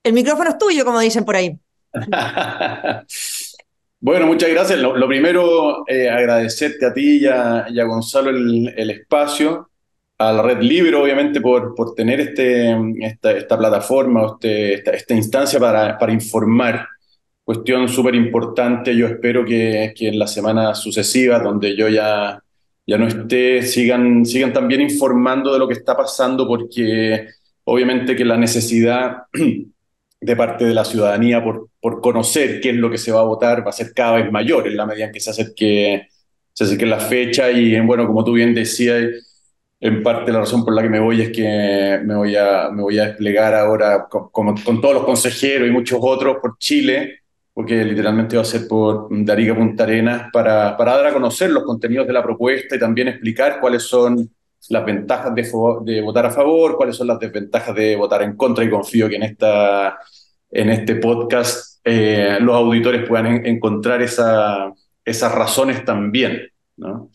el 0.03 0.13
micrófono 0.13 0.51
es 0.51 0.60
tuyo, 0.60 0.86
como 0.86 0.99
dicen 0.99 1.25
por 1.25 1.38
ahí. 1.38 1.58
Bueno, 3.99 4.27
muchas 4.27 4.51
gracias. 4.51 4.77
Lo, 4.77 5.08
primero, 5.08 5.84
eh, 5.88 6.08
agradecerte 6.08 6.86
a 6.86 6.93
ti 6.93 7.17
y 7.23 7.25
a, 7.25 7.65
Gonzalo 7.84 8.30
el, 8.30 8.71
el, 8.77 8.91
espacio 8.91 9.71
a 10.17 10.34
la 10.34 10.41
Red 10.41 10.62
Libre, 10.62 10.95
obviamente, 10.95 11.41
por, 11.41 11.75
por 11.75 11.93
tener 11.93 12.19
este, 12.19 12.75
esta, 13.01 13.32
esta 13.32 13.58
plataforma, 13.58 14.25
este, 14.34 14.73
esta, 14.75 14.91
esta, 14.91 15.13
instancia 15.13 15.60
para, 15.60 15.97
para 15.97 16.12
informar. 16.12 16.88
Cuestión 17.43 17.88
súper 17.88 18.15
importante. 18.15 18.95
Yo 18.95 19.08
espero 19.08 19.45
que, 19.45 19.93
que, 19.95 20.08
en 20.10 20.19
las 20.19 20.34
semanas 20.34 20.80
sucesivas, 20.80 21.43
donde 21.43 21.75
yo 21.75 21.88
ya, 21.88 22.41
ya 22.86 22.97
no 22.97 23.08
esté, 23.08 23.62
sigan, 23.62 24.25
sigan 24.25 24.53
también 24.53 24.82
informando 24.82 25.53
de 25.53 25.60
lo 25.60 25.67
que 25.67 25.75
está 25.75 25.95
pasando, 25.95 26.47
porque 26.47 27.27
obviamente 27.65 28.15
que 28.15 28.25
la 28.25 28.38
necesidad 28.38 29.23
de 30.21 30.36
parte 30.36 30.65
de 30.65 30.73
la 30.73 30.84
ciudadanía 30.84 31.43
por, 31.43 31.69
por 31.80 32.01
conocer 32.01 32.60
qué 32.60 32.71
es 32.71 32.75
lo 32.75 32.89
que 32.89 32.97
se 32.97 33.12
va 33.12 33.19
a 33.19 33.23
votar 33.23 33.63
va 33.63 33.69
a 33.69 33.73
ser 33.73 33.93
cada 33.93 34.15
vez 34.17 34.32
mayor 34.32 34.67
en 34.67 34.75
la 34.75 34.86
medida 34.86 35.06
en 35.06 35.12
que 35.12 35.19
se 35.19 35.30
acerque, 35.30 36.08
se 36.53 36.63
acerque 36.63 36.86
la 36.88 36.99
fecha. 36.99 37.51
Y 37.51 37.80
bueno, 37.82 38.08
como 38.08 38.23
tú 38.23 38.34
bien 38.34 38.56
decías, 38.56 39.03
en 39.80 40.02
parte 40.02 40.32
la 40.32 40.40
razón 40.40 40.66
por 40.66 40.74
la 40.74 40.82
que 40.82 40.90
me 40.90 41.00
voy 41.00 41.22
es 41.22 41.30
que 41.32 42.00
me 42.04 42.16
voy 42.16 42.36
a, 42.36 42.70
me 42.72 42.82
voy 42.82 42.98
a 43.00 43.08
desplegar 43.08 43.54
ahora 43.54 44.08
con, 44.10 44.30
con, 44.30 44.82
todos 44.82 44.96
los 44.96 45.04
consejeros 45.04 45.68
y 45.68 45.72
muchos 45.72 46.00
otros 46.02 46.38
por 46.42 46.58
Chile, 46.58 47.20
porque 47.54 47.84
literalmente 47.84 48.36
va 48.36 48.42
a 48.42 48.46
ser 48.46 48.68
por 48.68 49.08
Dariga 49.12 49.56
Punta 49.56 49.84
Arenas 49.84 50.30
para, 50.34 50.76
para 50.76 50.98
dar 50.98 51.08
a 51.08 51.13
conocer 51.13 51.52
los 51.52 51.63
contenidos 51.63 52.08
de 52.08 52.13
la 52.13 52.24
propuesta 52.24 52.76
y 52.76 52.80
también 52.80 53.08
explicar 53.08 53.60
cuáles 53.60 53.84
son 53.84 54.30
las 54.70 54.86
ventajas 54.86 55.34
de, 55.34 55.44
de 55.84 56.02
votar 56.02 56.26
a 56.26 56.32
favor, 56.32 56.76
cuáles 56.76 56.96
son 56.96 57.08
las 57.08 57.20
desventajas 57.20 57.76
de 57.76 57.96
votar 57.96 58.24
en 58.24 58.36
contra 58.36 58.63
y 58.63 58.70
confío 58.70 59.08
que 59.08 59.16
en, 59.16 59.24
esta, 59.24 59.98
en 60.50 60.70
este 60.70 60.96
podcast 60.96 61.80
eh, 61.84 62.38
los 62.42 62.56
auditores 62.56 63.08
puedan 63.08 63.46
encontrar 63.46 64.02
esa, 64.02 64.74
esas 65.06 65.32
razones 65.34 65.86
también. 65.86 66.50
¿no? 66.78 67.10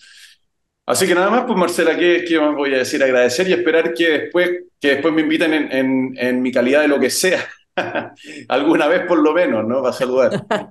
Así 0.93 1.07
que 1.07 1.15
nada 1.15 1.31
más, 1.31 1.45
pues 1.47 1.59
Marcela, 1.59 1.97
¿qué, 1.97 2.23
qué 2.29 2.39
más 2.39 2.55
voy 2.55 2.75
a 2.75 2.79
decir? 2.79 3.03
Agradecer 3.03 3.49
y 3.49 3.55
esperar 3.55 3.95
que 3.95 4.11
después, 4.11 4.51
que 4.79 4.89
después 4.89 5.15
me 5.15 5.23
inviten 5.23 5.55
en, 5.55 5.73
en, 5.73 6.15
en 6.19 6.43
mi 6.43 6.53
calidad 6.53 6.83
de 6.83 6.89
lo 6.89 7.01
que 7.01 7.09
sea. 7.09 7.49
Alguna 8.49 8.89
vez 8.89 9.07
por 9.07 9.19
lo 9.19 9.33
menos, 9.33 9.67
¿no? 9.67 9.83
Para 9.83 9.95
saludar. 9.95 10.45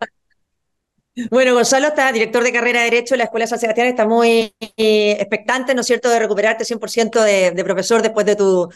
Bueno, 1.29 1.53
Gonzalo 1.53 1.87
está 1.87 2.09
director 2.13 2.41
de 2.41 2.53
carrera 2.53 2.79
de 2.79 2.89
Derecho 2.89 3.15
de 3.15 3.17
la 3.17 3.25
Escuela 3.25 3.45
San 3.45 3.59
Sebastián, 3.59 3.87
está 3.87 4.07
muy 4.07 4.53
eh, 4.77 5.11
expectante, 5.19 5.75
¿no 5.75 5.81
es 5.81 5.87
cierto?, 5.87 6.09
de 6.09 6.17
recuperarte 6.17 6.63
100% 6.63 7.21
de, 7.21 7.51
de, 7.51 7.63
profesor 7.65 8.01
después 8.01 8.25
de 8.25 8.37
tu, 8.37 8.69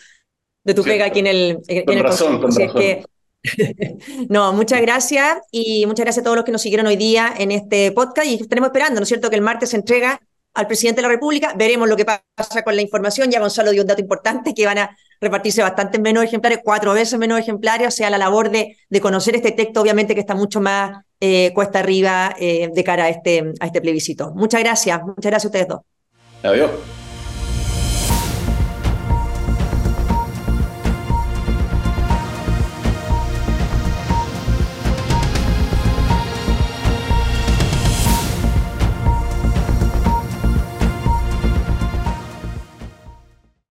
de 0.62 0.74
tu 0.74 0.84
pega 0.84 1.06
aquí 1.06 1.20
en 1.20 1.28
el, 1.28 1.60
en 1.66 1.86
con 1.86 1.98
razón, 2.00 2.42
con 2.42 2.52
razón. 2.52 2.78
Que... 2.78 3.06
no, 4.30 4.52
muchas 4.52 4.82
gracias 4.82 5.38
y 5.50 5.86
muchas 5.86 6.04
gracias 6.04 6.24
a 6.24 6.26
todos 6.26 6.36
los 6.36 6.44
que 6.44 6.52
nos 6.52 6.62
siguieron 6.62 6.88
hoy 6.88 6.98
día 6.98 7.34
en 7.38 7.52
este 7.52 7.94
podcast 7.94 8.28
y 8.28 8.36
estaremos 8.36 8.68
esperando, 8.68 9.00
¿no 9.00 9.04
es 9.04 9.08
cierto?, 9.08 9.30
que 9.30 9.38
el 9.38 9.42
martes 9.42 9.70
se 9.70 9.78
entrega 9.78 10.20
al 10.56 10.68
presidente 10.68 11.02
de 11.02 11.08
la 11.08 11.14
República. 11.14 11.54
Veremos 11.56 11.88
lo 11.88 11.96
que 11.96 12.06
pasa 12.06 12.64
con 12.64 12.76
la 12.76 12.82
información. 12.82 13.30
Ya 13.30 13.40
Gonzalo 13.40 13.72
dio 13.72 13.82
un 13.82 13.88
dato 13.88 14.02
importante 14.02 14.54
que 14.54 14.66
van 14.66 14.80
a, 14.80 14.98
repartirse 15.22 15.62
bastante 15.62 16.00
menos 16.00 16.24
ejemplares, 16.24 16.60
cuatro 16.64 16.94
veces 16.94 17.18
menos 17.20 17.40
ejemplares, 17.40 17.88
o 17.88 17.92
sea, 17.92 18.10
la 18.10 18.18
labor 18.18 18.50
de, 18.50 18.78
de 18.90 19.02
conocer 19.02 19.36
este 19.36 19.52
texto, 19.52 19.82
obviamente 19.82 20.14
que 20.14 20.20
está 20.20 20.36
mucho 20.36 20.62
más 20.62 21.04
eh, 21.20 21.52
cuesta 21.54 21.80
arriba 21.80 22.36
eh, 22.40 22.70
de 22.74 22.84
cara 22.84 23.06
a 23.06 23.10
este, 23.10 23.54
a 23.60 23.66
este 23.66 23.82
plebiscito. 23.82 24.32
Muchas 24.36 24.62
gracias, 24.62 25.02
muchas 25.02 25.32
gracias 25.32 25.46
a 25.46 25.48
ustedes 25.48 25.68
dos. 25.68 25.82
Adiós. 26.44 27.05